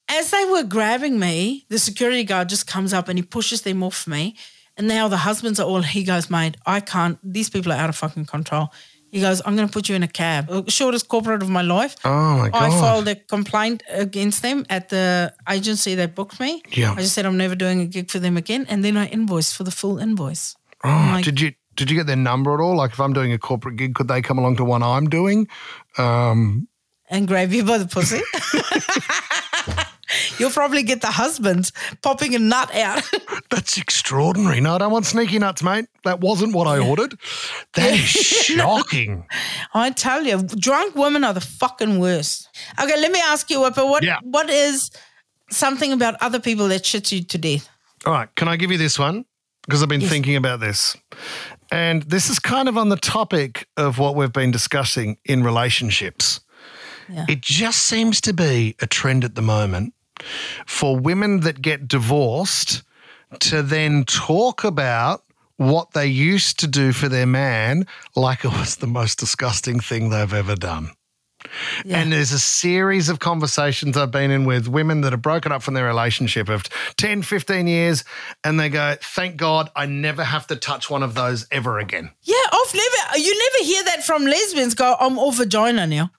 as 0.09 0.31
they 0.31 0.45
were 0.47 0.63
grabbing 0.65 1.19
me, 1.19 1.67
the 1.69 1.79
security 1.79 2.25
guard 2.25 2.49
just 2.49 2.67
comes 2.67 2.93
up 2.93 3.09
and 3.09 3.19
he 3.19 3.23
pushes 3.25 3.63
them 3.63 3.83
off 3.83 4.07
me. 4.07 4.37
And 4.77 4.89
now 4.89 5.09
the 5.09 5.17
husbands 5.19 5.59
are 5.59 5.67
all, 5.67 5.83
he 5.83 6.05
goes, 6.05 6.29
mate, 6.31 6.57
I 6.67 6.81
can't, 6.81 7.19
these 7.23 7.49
people 7.51 7.73
are 7.73 7.77
out 7.77 7.89
of 7.89 7.97
fucking 7.97 8.27
control. 8.27 8.69
He 9.11 9.21
goes, 9.21 9.41
I'm 9.47 9.57
going 9.57 9.69
to 9.69 9.73
put 9.73 9.89
you 9.89 9.95
in 9.95 10.03
a 10.03 10.09
cab. 10.09 10.51
Uh, 10.51 10.63
Shortest 10.69 11.09
corporate 11.09 11.43
of 11.43 11.49
my 11.49 11.63
life. 11.63 11.97
Oh 12.05 12.39
my 12.39 12.51
God. 12.51 12.63
I 12.63 12.71
filed 12.71 13.09
a 13.09 13.15
complaint 13.15 13.83
against 13.89 14.43
them 14.43 14.67
at 14.69 14.89
the 14.91 15.33
agency 15.49 15.95
that 15.95 16.15
booked 16.15 16.39
me. 16.41 16.61
Yeah. 16.73 16.93
I 16.93 16.97
just 16.97 17.15
said 17.15 17.25
I'm 17.25 17.37
never 17.39 17.55
doing 17.55 17.81
a 17.81 17.87
gig 17.87 18.11
for 18.11 18.19
them 18.19 18.37
again. 18.37 18.67
And 18.69 18.85
then 18.85 18.97
I 18.97 19.07
invoiced 19.07 19.55
for 19.57 19.65
the 19.65 19.71
full 19.71 19.99
invoice. 19.99 20.57
Oh, 20.85 20.89
like- 21.15 21.25
did 21.25 21.41
you 21.41 21.53
did 21.77 21.91
you 21.91 21.97
get 21.97 22.07
their 22.07 22.17
number 22.17 22.53
at 22.55 22.61
all? 22.61 22.77
Like 22.77 22.93
if 22.93 23.01
I'm 23.01 23.13
doing 23.13 23.33
a 23.33 23.39
corporate 23.39 23.77
gig, 23.77 23.95
could 23.95 24.09
they 24.09 24.23
come 24.23 24.39
along 24.39 24.57
to 24.57 24.65
one 24.65 24.83
I'm 24.83 25.09
doing? 25.09 25.47
Um, 25.99 26.69
and 27.09 27.29
grab 27.29 27.53
you 27.53 27.65
by 27.65 27.79
the 27.79 27.87
pussy. 27.87 28.21
You'll 30.39 30.51
probably 30.51 30.83
get 30.85 31.01
the 31.01 31.09
husbands 31.11 31.73
popping 32.03 32.35
a 32.35 32.39
nut 32.39 32.73
out. 32.75 33.03
that's 33.51 33.77
extraordinary. 33.77 34.61
No, 34.61 34.77
I 34.77 34.79
don't 34.79 34.93
want 34.93 35.05
sneaky 35.07 35.39
nuts, 35.39 35.63
mate. 35.63 35.87
That 36.05 36.21
wasn't 36.21 36.55
what 36.55 36.67
I 36.69 36.79
ordered. 36.79 37.19
That 37.75 37.93
is 37.93 38.01
shocking. 38.09 39.27
I 39.75 39.91
tell 39.91 40.23
you, 40.25 40.43
drunk 40.45 40.95
women 40.95 41.25
are 41.25 41.35
the 41.35 41.41
fucking 41.41 41.99
worst. 41.99 42.49
Okay, 42.81 42.97
let 43.01 43.11
me 43.11 43.21
ask 43.21 43.51
you, 43.51 43.59
Wippa, 43.59 43.89
what 43.89 44.05
Yeah. 44.05 44.19
what 44.23 44.49
is 44.49 44.91
something 45.51 45.93
about 45.93 46.15
other 46.21 46.39
people 46.39 46.69
that 46.69 46.83
shits 46.85 47.11
you 47.13 47.25
to 47.25 47.39
death? 47.39 47.69
All 48.05 48.13
right, 48.13 48.33
can 48.37 48.47
I 48.47 48.57
give 48.57 48.71
you 48.71 48.79
this 48.79 48.99
one? 48.99 49.25
Because 49.67 49.83
I've 49.83 49.89
been 49.89 50.01
Yes. 50.03 50.11
thinking 50.11 50.37
about 50.37 50.61
this. 50.61 50.97
And 51.71 52.03
this 52.03 52.31
is 52.31 52.39
kind 52.39 52.69
of 52.69 52.77
on 52.77 52.89
the 52.89 52.97
topic 52.97 53.69
of 53.77 53.99
what 53.99 54.15
we've 54.15 54.33
been 54.33 54.51
discussing 54.51 55.19
in 55.25 55.43
relationships. 55.43 56.41
Yeah. 57.09 57.27
It 57.29 57.41
just 57.41 57.83
seems 57.83 58.21
to 58.23 58.33
be 58.33 58.77
a 58.81 58.87
trend 58.87 59.25
at 59.25 59.35
the 59.35 59.43
moment 59.43 59.95
for 60.67 60.99
women 60.99 61.41
that 61.41 61.63
get 61.63 61.89
divorced 61.89 62.83
to 63.41 63.63
then 63.63 64.05
talk 64.05 64.65
about 64.65 65.23
what 65.57 65.93
they 65.93 66.07
used 66.07 66.59
to 66.61 66.67
do 66.67 66.93
for 66.93 67.09
their 67.09 67.27
man 67.27 67.87
like 68.15 68.45
it 68.45 68.53
was 68.53 68.77
the 68.77 68.87
most 68.87 69.19
disgusting 69.19 69.81
thing 69.81 70.11
they've 70.11 70.35
ever 70.35 70.55
done. 70.55 70.91
Yeah. 71.85 71.99
And 71.99 72.13
there's 72.13 72.33
a 72.33 72.39
series 72.39 73.09
of 73.09 73.19
conversations 73.19 73.97
I've 73.97 74.11
been 74.11 74.31
in 74.31 74.45
with 74.45 74.69
women 74.69 75.01
that 75.03 75.13
have 75.13 75.23
broken 75.23 75.53
up 75.53 75.63
from 75.63 75.75
their 75.75 75.87
relationship 75.87 76.49
of 76.49 76.65
10, 76.97 77.23
15 77.23 77.67
years, 77.67 78.05
and 78.45 78.59
they 78.59 78.69
go, 78.69 78.97
Thank 79.01 79.37
God 79.37 79.71
I 79.77 79.87
never 79.87 80.25
have 80.25 80.47
to 80.49 80.57
touch 80.57 80.91
one 80.91 81.03
of 81.03 81.15
those 81.15 81.47
ever 81.51 81.79
again. 81.79 82.11
Yeah, 82.23 82.35
I've 82.53 82.75
never 82.75 83.19
you 83.19 83.39
never 83.39 83.65
hear 83.65 83.85
that 83.85 84.05
from 84.05 84.25
lesbians 84.25 84.75
go, 84.75 84.97
I'm 84.99 85.19
all 85.19 85.33
vagina 85.33 85.87
now. 85.87 86.11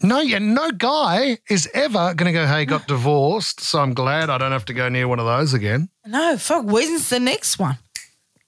No, 0.00 0.20
yeah, 0.20 0.38
no 0.38 0.70
guy 0.70 1.38
is 1.50 1.68
ever 1.74 2.14
going 2.14 2.32
to 2.32 2.32
go, 2.32 2.46
Hey, 2.46 2.64
got 2.64 2.86
divorced, 2.86 3.60
so 3.60 3.80
I'm 3.80 3.94
glad 3.94 4.30
I 4.30 4.38
don't 4.38 4.52
have 4.52 4.64
to 4.66 4.74
go 4.74 4.88
near 4.88 5.08
one 5.08 5.18
of 5.18 5.26
those 5.26 5.54
again. 5.54 5.88
No, 6.06 6.36
fuck, 6.36 6.64
when's 6.64 7.10
the 7.10 7.18
next 7.20 7.58
one? 7.58 7.78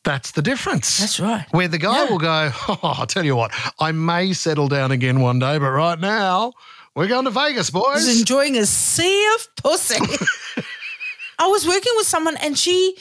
That's 0.04 0.30
the 0.32 0.42
difference. 0.42 0.98
That's 0.98 1.20
right. 1.20 1.46
Where 1.50 1.68
the 1.68 1.78
guy 1.78 2.04
Yeah. 2.04 2.10
will 2.10 2.18
go, 2.18 2.50
oh, 2.68 2.78
I'll 2.82 3.06
tell 3.06 3.24
you 3.24 3.36
what, 3.36 3.52
I 3.78 3.92
may 3.92 4.32
settle 4.32 4.68
down 4.68 4.90
again 4.92 5.20
one 5.20 5.38
day, 5.38 5.58
but 5.58 5.70
right 5.70 5.98
now, 6.00 6.52
we're 6.94 7.06
going 7.08 7.24
to 7.26 7.30
Vegas, 7.30 7.70
boys. 7.70 8.06
Is 8.06 8.18
enjoying 8.20 8.56
a 8.56 8.66
sea 8.66 9.26
of 9.36 9.48
pussy. 9.56 9.96
I 11.38 11.46
was 11.46 11.66
working 11.66 11.92
with 11.96 12.06
someone 12.06 12.36
and 12.38 12.58
she 12.58 12.96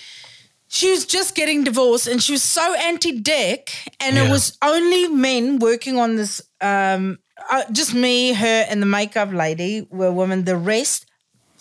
she 0.67 0.91
was 0.91 1.05
just 1.05 1.35
getting 1.35 1.63
divorced 1.63 2.07
and 2.07 2.21
she 2.21 2.33
was 2.33 2.43
so 2.43 2.73
anti-dick 2.75 3.71
and 3.99 4.17
it 4.17 4.29
was 4.29 4.55
only 4.61 5.07
men 5.07 5.57
working 5.59 5.97
on 5.97 6.15
this 6.15 6.41
um 6.61 7.17
uh, 7.51 7.63
just 7.71 7.93
me 7.93 8.33
her 8.33 8.65
and 8.69 8.81
the 8.81 8.85
makeup 8.85 9.33
lady 9.33 9.87
were 9.89 10.11
women 10.11 10.45
the 10.45 10.55
rest 10.55 11.05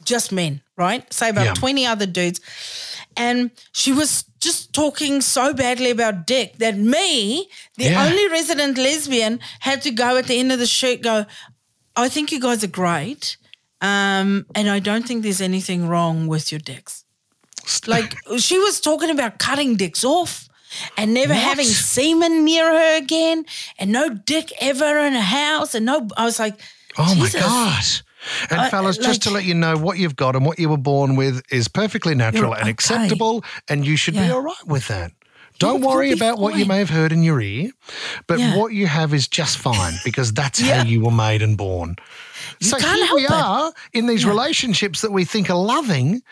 just 0.05 0.31
men 0.31 0.61
right 0.77 1.11
say 1.13 1.31
about 1.31 1.47
Yeah. 1.47 1.55
20 1.55 1.87
other 1.87 2.07
dudes 2.07 2.41
and 3.19 3.51
she 3.73 3.93
was 3.93 4.25
just 4.41 4.73
talking 4.73 5.21
so 5.21 5.53
badly 5.53 5.91
about 5.91 6.27
dick 6.27 6.57
that 6.59 6.77
me 6.77 7.49
the 7.77 7.85
Yeah. 7.85 8.05
only 8.07 8.29
resident 8.29 8.79
lesbian 8.79 9.41
had 9.61 9.83
to 9.83 9.91
go 9.91 10.17
at 10.17 10.27
the 10.27 10.39
end 10.39 10.53
of 10.53 10.59
the 10.59 10.67
shoot 10.67 11.03
go 11.03 11.27
i 11.97 12.09
think 12.09 12.31
you 12.33 12.41
guys 12.41 12.63
are 12.65 12.69
great 12.83 13.37
um, 13.81 14.47
and 14.55 14.69
i 14.71 14.79
don't 14.79 15.07
think 15.07 15.23
there's 15.23 15.41
anything 15.41 15.89
wrong 15.89 16.27
with 16.29 16.51
your 16.53 16.61
dicks 16.61 17.05
like 17.87 18.17
she 18.39 18.59
was 18.59 18.81
talking 18.81 19.11
about 19.11 19.39
cutting 19.39 19.77
dicks 19.77 20.05
off 20.05 20.49
and 20.97 21.13
never 21.15 21.35
What? 21.35 21.43
having 21.43 21.67
semen 21.67 22.45
near 22.45 22.65
her 22.73 22.97
again 22.97 23.45
and 23.79 23.91
no 23.93 24.09
dick 24.11 24.53
ever 24.61 24.99
in 25.07 25.15
a 25.15 25.21
house 25.23 25.75
and 25.75 25.85
no 25.87 26.09
I 26.17 26.25
was 26.25 26.39
like 26.39 26.59
Oh 26.97 27.15
Jesus. 27.15 27.35
my 27.35 27.41
God. 27.41 27.85
And 28.51 28.61
I- 28.61 28.71
fellas, 28.71 28.99
just 28.99 29.23
to 29.23 29.31
let 29.31 29.45
you 29.45 29.55
know, 29.55 29.77
what 29.77 29.99
you've 29.99 30.17
got 30.17 30.37
and 30.37 30.45
what 30.45 30.59
you 30.59 30.69
were 30.69 30.77
born 30.77 31.17
with 31.17 31.43
is 31.51 31.69
perfectly 31.69 32.15
natural 32.15 32.53
and 32.53 32.63
okay. 32.63 32.71
acceptable, 32.71 33.45
and 33.69 33.87
you 33.87 33.97
should 33.97 34.15
be 34.15 34.29
all 34.31 34.41
right 34.43 34.67
with 34.67 34.89
that. 34.89 35.13
Don't 35.59 35.81
You'll- 35.81 35.89
worry 35.91 36.09
you'll 36.11 36.19
about 36.19 36.39
what 36.39 36.57
you 36.57 36.67
may 36.67 36.79
have 36.79 36.91
heard 36.91 37.11
in 37.13 37.23
your 37.25 37.41
ear, 37.41 37.71
but 38.29 38.39
Yeah. 38.39 38.57
what 38.57 38.73
you 38.73 38.87
have 38.87 39.13
is 39.13 39.27
just 39.27 39.59
fine 39.59 39.95
because 40.05 40.33
that's 40.33 40.61
Yeah. 40.61 40.83
how 40.83 40.89
you 40.89 41.01
were 41.01 41.11
made 41.11 41.43
and 41.43 41.57
born. 41.57 41.97
so 42.61 42.79
can't 42.79 43.03
here 43.07 43.15
we 43.15 43.25
it. 43.25 43.31
are 43.31 43.73
in 43.93 44.07
these 44.07 44.25
relationships 44.25 45.01
that 45.01 45.11
we 45.13 45.25
think 45.25 45.51
are 45.51 45.57
loving 45.57 46.23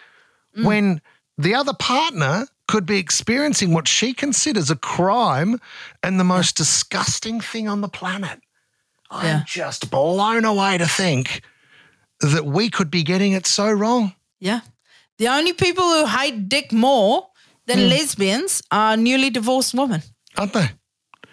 Mm. 0.57 0.65
when 0.65 1.01
the 1.37 1.55
other 1.55 1.75
partner 1.75 2.47
could 2.69 2.87
be 2.87 2.99
experiencing 2.99 3.73
what 3.73 3.87
she 3.89 4.13
considers 4.15 4.71
a 4.71 4.77
crime 4.77 5.61
and 6.03 6.19
the 6.19 6.25
most 6.25 6.57
disgusting 6.57 7.41
thing 7.41 7.69
on 7.69 7.81
the 7.81 7.89
planet. 7.89 8.41
I'm 9.11 9.27
Yeah. 9.27 9.43
just 9.47 9.91
blown 9.91 10.45
away 10.45 10.79
to 10.79 10.87
think 10.89 11.43
that 12.21 12.45
we 12.45 12.71
could 12.71 12.91
be 12.91 13.03
getting 13.03 13.33
it 13.33 13.47
so 13.47 13.71
wrong. 13.71 14.15
yeah 14.41 14.61
the 15.19 15.29
only 15.29 15.53
people 15.53 15.85
who 15.85 16.07
hate 16.07 16.49
dick 16.49 16.73
more 16.73 17.29
than 17.67 17.79
Hmm. 17.79 17.89
lesbians 17.89 18.63
are 18.71 18.97
newly 18.97 19.31
divorced 19.31 19.75
women 19.75 20.03
Aren't 20.39 20.53
they? 20.53 20.69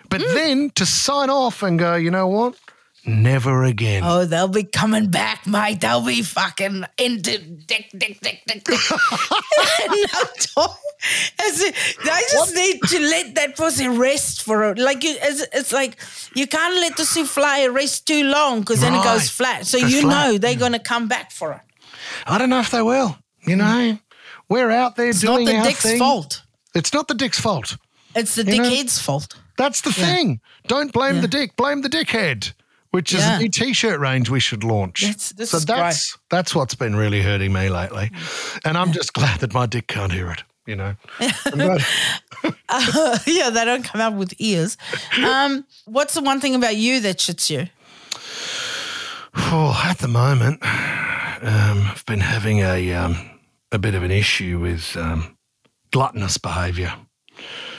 But 0.09 0.21
Hmm. 0.21 0.33
then 0.35 0.69
to 0.75 0.85
sign 0.85 1.29
off 1.29 1.63
and 1.63 1.77
go, 1.79 1.95
you 1.95 2.09
know 2.11 2.27
what? 2.27 2.55
Never 3.05 3.63
again. 3.63 4.03
oh 4.05 4.25
they'll 4.25 4.47
be 4.47 4.63
coming 4.63 5.09
back 5.09 5.45
mate 5.45 5.81
they'll 5.81 6.05
be 6.05 6.21
fucking 6.21 6.85
into 6.97 7.37
dick 7.37 7.89
dick 7.97 8.19
dick 8.21 8.41
dick 8.45 8.63
dick 8.63 8.79
no 9.89 10.23
time. 10.65 10.77
As 11.43 11.59
just 12.31 12.55
need 12.55 12.81
to 12.81 12.99
let 12.99 13.35
that 13.35 13.57
pussy 13.57 13.87
rest 13.87 14.43
for 14.43 14.71
a, 14.71 14.75
like 14.75 15.03
you, 15.03 15.15
it's, 15.21 15.45
it's 15.51 15.73
like 15.73 15.97
you 16.33 16.47
can't 16.47 16.75
let 16.75 16.95
the 16.95 17.03
souffle 17.03 17.73
rest 17.73 18.07
too 18.07 18.23
long 18.23 18.61
because 18.61 18.79
then 18.79 18.93
it 18.93 19.03
goes 19.03 19.29
flat. 19.29 19.65
So 19.65 19.79
Goes 19.79 19.91
you 19.91 20.01
flat, 20.01 20.31
know 20.31 20.37
they're 20.37 20.55
mm. 20.55 20.59
going 20.59 20.71
to 20.71 20.79
come 20.79 21.07
back 21.07 21.31
for 21.31 21.51
it. 21.53 21.61
I 22.25 22.37
don't 22.37 22.49
know 22.49 22.59
if 22.59 22.71
they 22.71 22.81
will. 22.81 23.17
You 23.45 23.57
know, 23.57 23.65
mm. 23.65 23.99
we're 24.47 24.71
out 24.71 24.95
there 24.95 25.09
It's 25.09 25.19
doing 25.19 25.45
not 25.45 25.63
the 25.63 25.67
dick's 25.69 25.81
thing. 25.83 25.99
fault. 25.99 26.43
It's 26.73 26.93
not 26.93 27.09
the 27.09 27.15
dick's 27.15 27.39
fault. 27.39 27.75
It's 28.15 28.35
the 28.35 28.45
You 28.45 28.61
know- 28.61 28.69
dickhead's 28.69 28.99
fault. 28.99 29.35
That's 29.57 29.81
the 29.81 29.91
thing. 29.91 30.39
Don't 30.67 30.91
blame 30.91 31.15
Yeah. 31.15 31.21
the 31.21 31.27
dick. 31.27 31.55
Blame 31.55 31.81
the 31.81 31.89
dickhead. 31.89 32.53
Which 32.93 33.11
is 33.11 33.21
Yeah. 33.21 33.37
a 33.37 33.39
new 33.39 33.49
T-shirt 33.49 33.99
range 33.99 34.29
we 34.29 34.39
should 34.39 34.63
launch. 34.63 35.01
That's- 35.01 35.49
so 35.49 35.57
that's 35.59 36.15
that's 36.29 36.53
what's 36.53 36.75
been 36.75 36.95
really 36.95 37.23
hurting 37.23 37.51
me 37.51 37.67
lately, 37.69 38.11
and 38.63 38.77
I'm 38.77 38.91
just 38.91 39.13
glad 39.13 39.39
that 39.39 39.51
my 39.51 39.65
dick 39.65 39.87
can't 39.87 40.11
hear 40.11 40.29
it. 40.29 40.43
You 40.67 40.75
know, 40.75 40.95
I'm 41.19 41.59
yeah, 43.25 43.49
they 43.49 43.65
don't 43.65 43.83
come 43.83 43.99
out 43.99 44.13
with 44.13 44.33
ears. 44.37 44.77
Um, 45.17 45.65
what's 45.85 46.13
the 46.13 46.21
one 46.21 46.39
thing 46.39 46.53
about 46.55 46.75
you 46.75 46.99
that 47.01 47.17
shits 47.17 47.49
you? 47.49 47.67
Oh, 49.35 49.81
at 49.83 49.97
the 49.97 50.07
moment, 50.07 50.59
um, 50.63 51.89
I've 51.91 52.05
been 52.05 52.19
having 52.21 52.59
a 52.59 52.93
um, 52.93 53.17
a 53.71 53.79
bit 53.79 53.95
of 53.95 54.03
an 54.03 54.11
issue 54.11 54.59
with 54.59 54.95
um, 54.95 55.35
gluttonous 55.91 56.37
behaviour. 56.37 56.93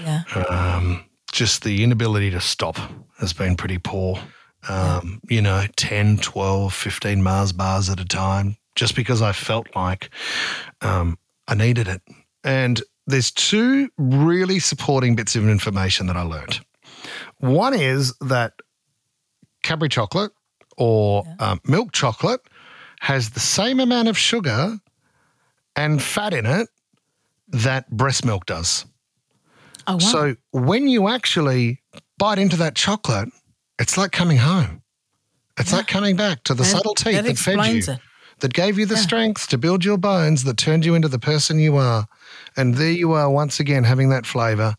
Yeah. 0.02 0.24
Um, 0.48 1.04
just 1.32 1.62
the 1.62 1.84
inability 1.84 2.30
to 2.30 2.40
stop 2.40 2.78
has 3.18 3.32
been 3.32 3.56
pretty 3.56 3.78
poor. 3.78 4.18
Um, 4.68 5.20
You 5.28 5.42
know, 5.42 5.64
10, 5.76 6.18
12, 6.18 6.72
15 6.72 7.22
Mars 7.22 7.52
bars 7.52 7.90
at 7.90 8.00
a 8.00 8.04
time, 8.04 8.56
just 8.74 8.96
because 8.96 9.22
I 9.22 9.32
felt 9.32 9.66
like 9.74 10.10
um, 10.80 11.18
I 11.48 11.54
needed 11.54 11.88
it. 11.88 12.02
And 12.42 12.82
there's 13.06 13.30
two 13.30 13.90
really 13.98 14.58
supporting 14.58 15.14
bits 15.14 15.36
of 15.36 15.48
information 15.48 16.06
that 16.06 16.16
I 16.16 16.22
learned. 16.22 16.60
One 17.38 17.74
is 17.74 18.14
that 18.20 18.54
Cadbury 19.62 19.88
chocolate 19.88 20.32
or 20.76 21.24
um, 21.38 21.60
milk 21.64 21.92
chocolate 21.92 22.40
has 23.00 23.30
the 23.30 23.40
same 23.40 23.80
amount 23.80 24.08
of 24.08 24.18
sugar 24.18 24.78
and 25.76 26.02
fat 26.02 26.34
in 26.34 26.46
it 26.46 26.68
that 27.48 27.90
breast 27.90 28.24
milk 28.24 28.46
does. 28.46 28.86
Oh, 29.86 29.94
wow. 29.94 29.98
So 29.98 30.36
when 30.52 30.88
you 30.88 31.08
actually 31.08 31.82
bite 32.18 32.38
into 32.38 32.56
that 32.56 32.74
chocolate, 32.74 33.28
it's 33.78 33.96
like 33.96 34.12
coming 34.12 34.38
home. 34.38 34.82
It's 35.58 35.72
like 35.72 35.86
coming 35.86 36.16
back 36.16 36.42
to 36.44 36.54
the 36.54 36.62
That- 36.62 36.68
subtle 36.70 36.94
teeth 36.94 37.14
that 37.14 37.24
that, 37.24 37.38
fed 37.38 37.64
you, 37.66 37.78
it. 37.78 38.00
that 38.40 38.52
gave 38.52 38.78
you 38.78 38.86
the 38.86 38.96
strength 38.96 39.46
to 39.48 39.58
build 39.58 39.84
your 39.84 39.98
bones, 39.98 40.44
that 40.44 40.56
turned 40.56 40.84
you 40.84 40.94
into 40.94 41.08
the 41.08 41.18
person 41.18 41.58
you 41.60 41.76
are. 41.76 42.06
And 42.56 42.74
there 42.74 42.90
you 42.90 43.12
are 43.12 43.30
once 43.30 43.60
again 43.60 43.84
having 43.84 44.08
that 44.08 44.26
flavor, 44.26 44.74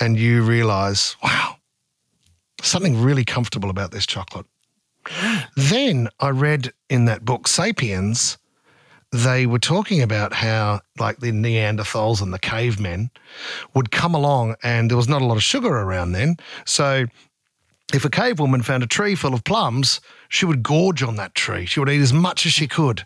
and 0.00 0.18
you 0.18 0.42
realize, 0.42 1.16
wow, 1.22 1.56
something 2.60 3.00
really 3.00 3.24
comfortable 3.24 3.70
about 3.70 3.90
this 3.90 4.06
chocolate. 4.06 4.46
Then 5.56 6.08
I 6.20 6.28
read 6.30 6.72
in 6.90 7.06
that 7.06 7.24
book, 7.24 7.48
Sapiens, 7.48 8.36
they 9.12 9.46
were 9.46 9.58
talking 9.58 10.00
about 10.00 10.32
how, 10.32 10.80
like, 10.98 11.18
the 11.20 11.32
Neanderthals 11.32 12.22
and 12.22 12.32
the 12.32 12.38
cavemen 12.38 13.10
would 13.74 13.90
come 13.90 14.14
along, 14.14 14.56
and 14.62 14.90
there 14.90 14.96
was 14.96 15.08
not 15.08 15.20
a 15.22 15.26
lot 15.26 15.36
of 15.36 15.42
sugar 15.42 15.68
around 15.68 16.12
then. 16.12 16.36
So, 16.64 17.06
if 17.92 18.04
a 18.04 18.10
cave 18.10 18.38
woman 18.38 18.62
found 18.62 18.82
a 18.82 18.86
tree 18.86 19.14
full 19.14 19.34
of 19.34 19.44
plums, 19.44 20.00
she 20.28 20.44
would 20.46 20.62
gorge 20.62 21.02
on 21.02 21.16
that 21.16 21.34
tree. 21.34 21.66
She 21.66 21.80
would 21.80 21.88
eat 21.88 22.00
as 22.00 22.12
much 22.12 22.46
as 22.46 22.52
she 22.52 22.66
could 22.68 23.04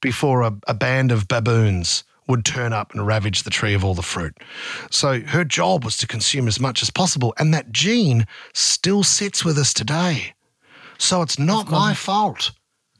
before 0.00 0.42
a, 0.42 0.52
a 0.66 0.74
band 0.74 1.10
of 1.12 1.26
baboons 1.28 2.04
would 2.28 2.44
turn 2.44 2.72
up 2.72 2.92
and 2.92 3.06
ravage 3.06 3.44
the 3.44 3.50
tree 3.50 3.72
of 3.72 3.84
all 3.84 3.94
the 3.94 4.02
fruit. 4.02 4.36
So 4.90 5.20
her 5.20 5.44
job 5.44 5.84
was 5.84 5.96
to 5.98 6.06
consume 6.06 6.48
as 6.48 6.58
much 6.58 6.82
as 6.82 6.90
possible. 6.90 7.32
And 7.38 7.54
that 7.54 7.70
gene 7.72 8.26
still 8.52 9.04
sits 9.04 9.44
with 9.44 9.56
us 9.58 9.72
today. 9.72 10.34
So 10.98 11.22
it's 11.22 11.38
not 11.38 11.70
my 11.70 11.94
fault 11.94 12.50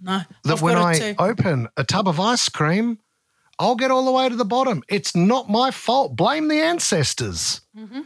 No. 0.01 0.20
that 0.44 0.53
I've 0.55 0.62
when 0.62 0.77
I 0.77 1.14
open 1.18 1.68
a 1.77 1.83
tub 1.83 2.07
of 2.07 2.20
ice 2.20 2.49
cream, 2.49 2.99
I'll 3.59 3.75
get 3.75 3.90
all 3.90 4.05
the 4.05 4.12
way 4.12 4.29
to 4.29 4.37
the 4.37 4.44
bottom. 4.44 4.83
It's 4.88 5.16
not 5.16 5.49
my 5.51 5.70
fault. 5.70 6.14
Blame 6.14 6.49
the 6.49 6.61
ancestors 6.61 7.62
Mm-hmm. 7.77 8.03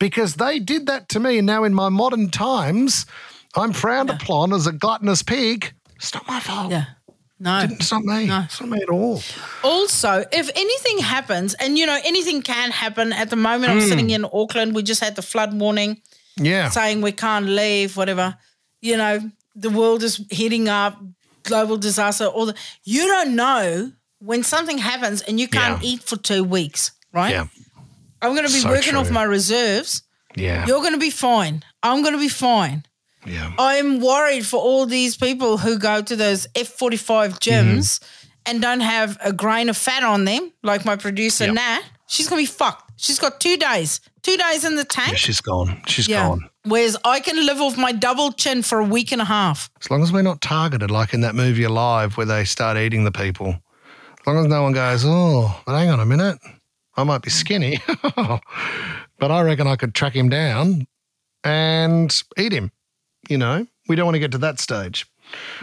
Because 0.00 0.34
they 0.34 0.58
did 0.58 0.86
that 0.86 1.08
to 1.10 1.20
me. 1.20 1.38
And 1.38 1.46
now, 1.46 1.62
in 1.62 1.72
my 1.72 1.88
modern 1.88 2.30
times, 2.30 3.06
I'm 3.54 3.72
frowned 3.72 4.10
upon 4.10 4.52
as 4.52 4.66
a 4.66 4.72
gluttonous 4.72 5.22
pig. 5.22 5.72
It's 5.94 6.12
not 6.12 6.26
my 6.26 6.40
fault. 6.40 6.72
Yeah. 6.72 6.86
No. 7.38 7.66
It's 7.70 7.92
not 7.92 8.02
me. 8.02 8.26
No. 8.26 8.42
It's 8.44 8.60
not 8.60 8.68
me 8.68 8.82
at 8.82 8.88
all. 8.88 9.22
Also, 9.62 10.24
if 10.32 10.50
anything 10.54 10.98
happens, 10.98 11.54
and 11.54 11.78
you 11.78 11.86
know, 11.86 11.98
anything 12.04 12.42
can 12.42 12.70
happen 12.70 13.12
at 13.12 13.30
the 13.30 13.36
moment, 13.36 13.72
I'm 13.72 13.80
hmm. 13.80 13.86
sitting 13.86 14.10
in 14.10 14.24
Auckland, 14.24 14.74
we 14.74 14.82
just 14.82 15.02
had 15.02 15.14
the 15.16 15.22
flood 15.22 15.58
warning 15.58 16.02
Yeah. 16.36 16.70
saying 16.70 17.00
we 17.00 17.12
can't 17.12 17.46
leave, 17.46 17.96
whatever. 17.96 18.36
You 18.80 18.96
know, 18.96 19.30
the 19.54 19.70
world 19.70 20.02
is 20.02 20.24
heating 20.30 20.68
up, 20.68 20.98
global 21.42 21.76
disaster, 21.76 22.26
all 22.26 22.46
the 22.46 22.54
you 22.84 23.06
don't 23.06 23.34
know 23.34 23.92
when 24.18 24.42
something 24.42 24.78
happens 24.78 25.22
and 25.22 25.40
you 25.40 25.48
can't 25.48 25.82
Yeah. 25.82 25.90
eat 25.90 26.02
for 26.02 26.16
two 26.16 26.44
weeks, 26.44 26.92
right? 27.12 27.30
yeah. 27.30 27.46
I'm 28.22 28.34
gonna 28.34 28.48
be 28.48 28.60
So 28.60 28.68
working 28.68 28.96
off 28.96 29.10
my 29.10 29.22
reserves. 29.22 30.02
Yeah. 30.36 30.66
You're 30.66 30.82
gonna 30.82 30.98
be 30.98 31.10
fine. 31.10 31.62
I'm 31.82 32.02
gonna 32.02 32.18
be 32.18 32.28
fine. 32.28 32.84
yeah. 33.26 33.52
I'm 33.58 34.00
worried 34.00 34.46
for 34.46 34.58
all 34.60 34.86
these 34.86 35.16
people 35.16 35.58
who 35.58 35.78
go 35.78 36.02
to 36.02 36.16
those 36.16 36.46
F45 36.54 37.38
gyms 37.40 37.98
mm-hmm. 37.98 38.30
and 38.46 38.62
don't 38.62 38.80
have 38.80 39.18
a 39.24 39.32
grain 39.32 39.68
of 39.68 39.76
fat 39.76 40.02
on 40.02 40.24
them, 40.24 40.52
like 40.62 40.84
my 40.84 40.96
producer 40.96 41.44
Yep. 41.46 41.54
Nat. 41.54 41.82
She's 42.08 42.28
gonna 42.28 42.42
be 42.42 42.46
fucked. 42.46 42.92
She's 42.96 43.18
got 43.18 43.40
two 43.40 43.56
days, 43.56 44.00
two 44.22 44.36
days 44.36 44.64
in 44.64 44.74
the 44.76 44.82
Yeah, 44.82 45.04
tank. 45.06 45.16
she's 45.18 45.40
gone. 45.40 45.80
She's 45.86 46.08
Yeah. 46.08 46.26
gone. 46.28 46.48
Whereas 46.64 46.96
I 47.04 47.20
can 47.20 47.44
live 47.46 47.60
off 47.60 47.76
my 47.78 47.92
double 47.92 48.32
chin 48.32 48.62
for 48.62 48.78
a 48.80 48.84
week 48.84 49.12
and 49.12 49.22
a 49.22 49.24
half. 49.24 49.70
As 49.80 49.90
long 49.90 50.02
as 50.02 50.12
we're 50.12 50.20
not 50.22 50.40
targeted, 50.42 50.90
like 50.90 51.14
in 51.14 51.22
that 51.22 51.34
movie 51.34 51.62
Alive, 51.62 52.16
where 52.18 52.26
they 52.26 52.44
start 52.44 52.76
eating 52.76 53.04
the 53.04 53.12
people. 53.12 53.48
As 54.20 54.26
long 54.26 54.38
as 54.38 54.46
no 54.46 54.62
one 54.62 54.72
goes, 54.72 55.02
oh, 55.06 55.58
but 55.64 55.72
hang 55.78 55.88
on 55.88 56.00
a 56.00 56.04
minute, 56.04 56.38
I 57.00 57.04
might 57.04 57.22
be 57.22 57.30
skinny, 57.30 57.78
but 58.16 59.30
I 59.30 59.42
reckon 59.42 59.66
I 59.66 59.76
could 59.76 59.94
track 59.94 60.14
him 60.14 60.28
down 60.28 60.86
and 61.44 62.14
eat 62.38 62.52
him. 62.52 62.70
You 63.28 63.38
know, 63.38 63.66
we 63.88 63.96
don't 63.96 64.06
want 64.06 64.14
to 64.16 64.20
get 64.20 64.32
to 64.32 64.38
that 64.38 64.60
stage. 64.60 65.06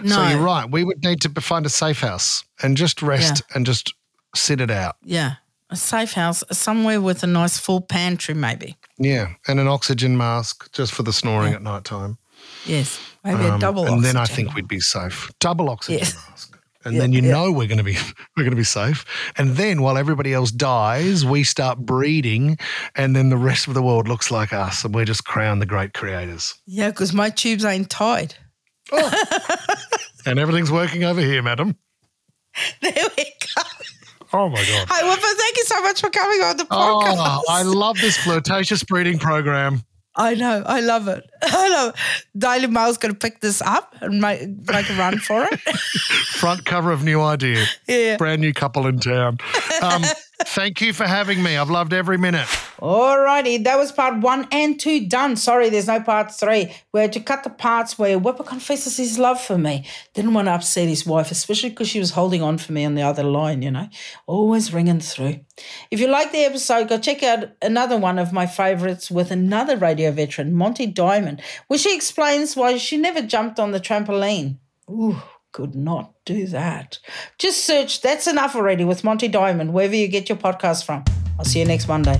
No. 0.02 0.16
So 0.16 0.28
you're 0.28 0.40
right. 0.40 0.70
We 0.70 0.84
would 0.84 1.04
need 1.04 1.22
to 1.22 1.42
find 1.42 1.66
a 1.66 1.70
safe 1.70 2.00
house 2.00 2.44
and 2.62 2.78
just 2.78 3.02
rest 3.02 3.42
and 3.54 3.66
just 3.66 3.94
sit 4.36 4.62
it 4.62 4.72
out. 4.72 4.96
Yeah. 5.04 5.36
A 5.70 5.76
safe 5.76 6.14
house, 6.14 6.44
somewhere 6.52 7.02
with 7.02 7.24
a 7.24 7.28
nice 7.28 7.58
full 7.60 7.82
pantry, 7.82 8.34
maybe. 8.34 8.78
Yeah, 8.98 9.34
and 9.50 9.60
an 9.60 9.68
oxygen 9.68 10.16
mask 10.18 10.72
just 10.72 10.94
for 10.94 11.04
the 11.04 11.12
snoring 11.12 11.54
at 11.54 11.62
night 11.62 11.84
time. 11.84 12.18
Yes. 12.66 13.00
Maybe 13.26 13.44
a 13.44 13.54
Um, 13.56 13.60
double 13.60 13.86
and 13.86 14.02
then 14.04 14.16
I 14.16 14.26
think 14.26 14.54
we'd 14.56 14.70
be 14.70 14.80
safe. 14.80 15.30
Double 15.42 15.70
oxygen 15.70 16.00
Yes. 16.00 16.16
mask. 16.30 16.47
And 16.88 17.00
then 17.00 17.14
you 17.14 17.22
yeah. 17.22 17.32
know 17.32 17.52
we're 17.52 17.68
going 17.68 17.78
to 17.78 17.84
be 17.84 17.98
we're 18.38 18.44
going 18.44 18.52
to 18.52 18.56
be 18.56 18.64
safe. 18.64 19.06
And 19.38 19.56
then 19.56 19.82
while 19.82 19.98
everybody 19.98 20.34
else 20.34 20.52
dies, 20.52 21.26
we 21.26 21.44
start 21.44 21.80
breeding, 21.80 22.58
and 22.96 23.16
then 23.16 23.30
the 23.30 23.38
rest 23.38 23.68
of 23.68 23.74
the 23.74 23.82
world 23.82 24.08
looks 24.08 24.32
like 24.32 24.54
us, 24.54 24.84
and 24.84 24.94
we're 24.94 25.06
just 25.06 25.26
crowned 25.26 25.62
the 25.62 25.66
great 25.66 25.94
creators. 25.94 26.56
Yeah, 26.66 26.90
because 26.90 27.14
my 27.14 27.30
tubes 27.30 27.66
ain't 27.66 27.90
tied. 27.90 28.36
Oh. 28.92 29.24
And 30.28 30.40
everything's 30.40 30.70
working 30.70 31.06
over 31.06 31.22
here, 31.22 31.42
madam. 31.42 31.78
There 32.82 32.92
we 33.18 33.24
go. 33.24 33.62
Oh 34.34 34.50
my 34.50 34.58
god! 34.58 34.88
Hi, 34.90 35.04
Wippa. 35.04 35.38
Thank 35.38 35.58
you 35.58 35.64
so 35.64 35.82
much 35.82 36.02
for 36.02 36.10
coming 36.10 36.42
on 36.42 36.58
the 36.58 36.68
oh, 36.70 37.02
podcast. 37.02 37.16
Oh, 37.18 37.44
I 37.50 37.62
love 37.62 37.96
this 38.02 38.18
flirtatious 38.18 38.84
breeding 38.84 39.20
program. 39.20 39.84
I 40.18 40.34
know. 40.34 40.64
I 40.66 40.82
love 40.82 41.08
it. 41.08 41.30
I 41.44 41.70
know. 41.70 41.94
Daily 42.38 42.68
Mail's 42.68 42.98
going 42.98 43.14
to 43.14 43.20
pick 43.20 43.40
this 43.40 43.62
up 43.62 43.96
and 44.02 44.20
make, 44.20 44.50
make 44.68 44.90
a 44.90 44.94
run 44.96 45.20
for 45.20 45.44
it. 45.44 45.60
Front 46.40 46.66
cover 46.66 46.92
of 46.92 47.04
New 47.04 47.22
Idea. 47.22 47.66
Yeah. 47.88 48.18
Brand 48.18 48.42
new 48.42 48.52
couple 48.54 48.88
in 48.88 49.00
town. 49.00 49.38
Um, 49.82 50.04
thank 50.46 50.82
you 50.82 50.92
for 50.92 51.06
having 51.06 51.42
me. 51.44 51.56
I've 51.56 51.70
loved 51.70 51.94
every 51.94 52.18
minute. 52.18 52.48
Alrighty, 52.80 53.64
that 53.64 53.78
was 53.78 53.92
part 53.92 54.20
one 54.20 54.48
and 54.52 54.80
two 54.80 55.08
done. 55.08 55.36
Sorry, 55.36 55.70
there's 55.70 55.88
no 55.88 56.00
part 56.02 56.32
three. 56.32 56.74
We 56.94 57.00
had 57.00 57.14
to 57.14 57.20
cut 57.20 57.44
the 57.44 57.50
parts 57.50 57.98
where 57.98 58.20
Wippa 58.20 58.46
confesses 58.46 58.98
his 58.98 59.18
love 59.18 59.42
for 59.42 59.58
me. 59.58 59.86
Didn't 60.14 60.34
want 60.34 60.48
to 60.48 60.52
upset 60.52 60.88
his 60.88 61.06
wife, 61.06 61.32
especially 61.32 61.70
because 61.70 61.90
she 61.90 62.00
was 62.00 62.12
holding 62.12 62.44
on 62.44 62.58
for 62.58 62.74
me 62.74 62.86
on 62.86 62.96
the 62.96 63.02
other 63.02 63.24
line, 63.24 63.62
you 63.62 63.72
know, 63.72 63.90
always 64.28 64.74
ringing 64.74 65.00
through. 65.00 65.40
If 65.90 66.00
you 66.00 66.08
like 66.08 66.32
the 66.32 66.46
episode, 66.46 66.90
go 66.90 67.00
check 67.00 67.24
out 67.24 67.50
another 67.62 67.98
one 67.98 68.20
of 68.20 68.32
my 68.32 68.46
favorites 68.46 69.10
with 69.10 69.32
another 69.32 69.78
radio 69.78 70.12
veteran, 70.12 70.54
Monty 70.54 70.92
Dimond, 70.92 71.42
where 71.68 71.80
she 71.80 71.96
explains 71.96 72.56
why 72.56 72.78
she 72.78 72.98
never 72.98 73.22
jumped 73.22 73.60
on 73.60 73.72
the 73.72 73.80
trampoline. 73.80 74.58
Ooh, 74.90 75.22
could 75.52 75.76
not 75.76 76.14
do 76.26 76.46
that. 76.48 77.00
Just 77.40 77.66
search 77.66 78.02
That's 78.02 78.28
Enough 78.28 78.56
Already 78.56 78.86
with 78.86 79.04
Monty 79.04 79.30
Dimond, 79.30 79.72
wherever 79.72 79.96
you 79.96 80.08
get 80.08 80.30
your 80.30 80.38
podcast 80.38 80.86
from. 80.86 81.04
I'll 81.40 81.46
see 81.46 81.60
you 81.60 81.66
next 81.66 81.88
Monday. 81.88 82.20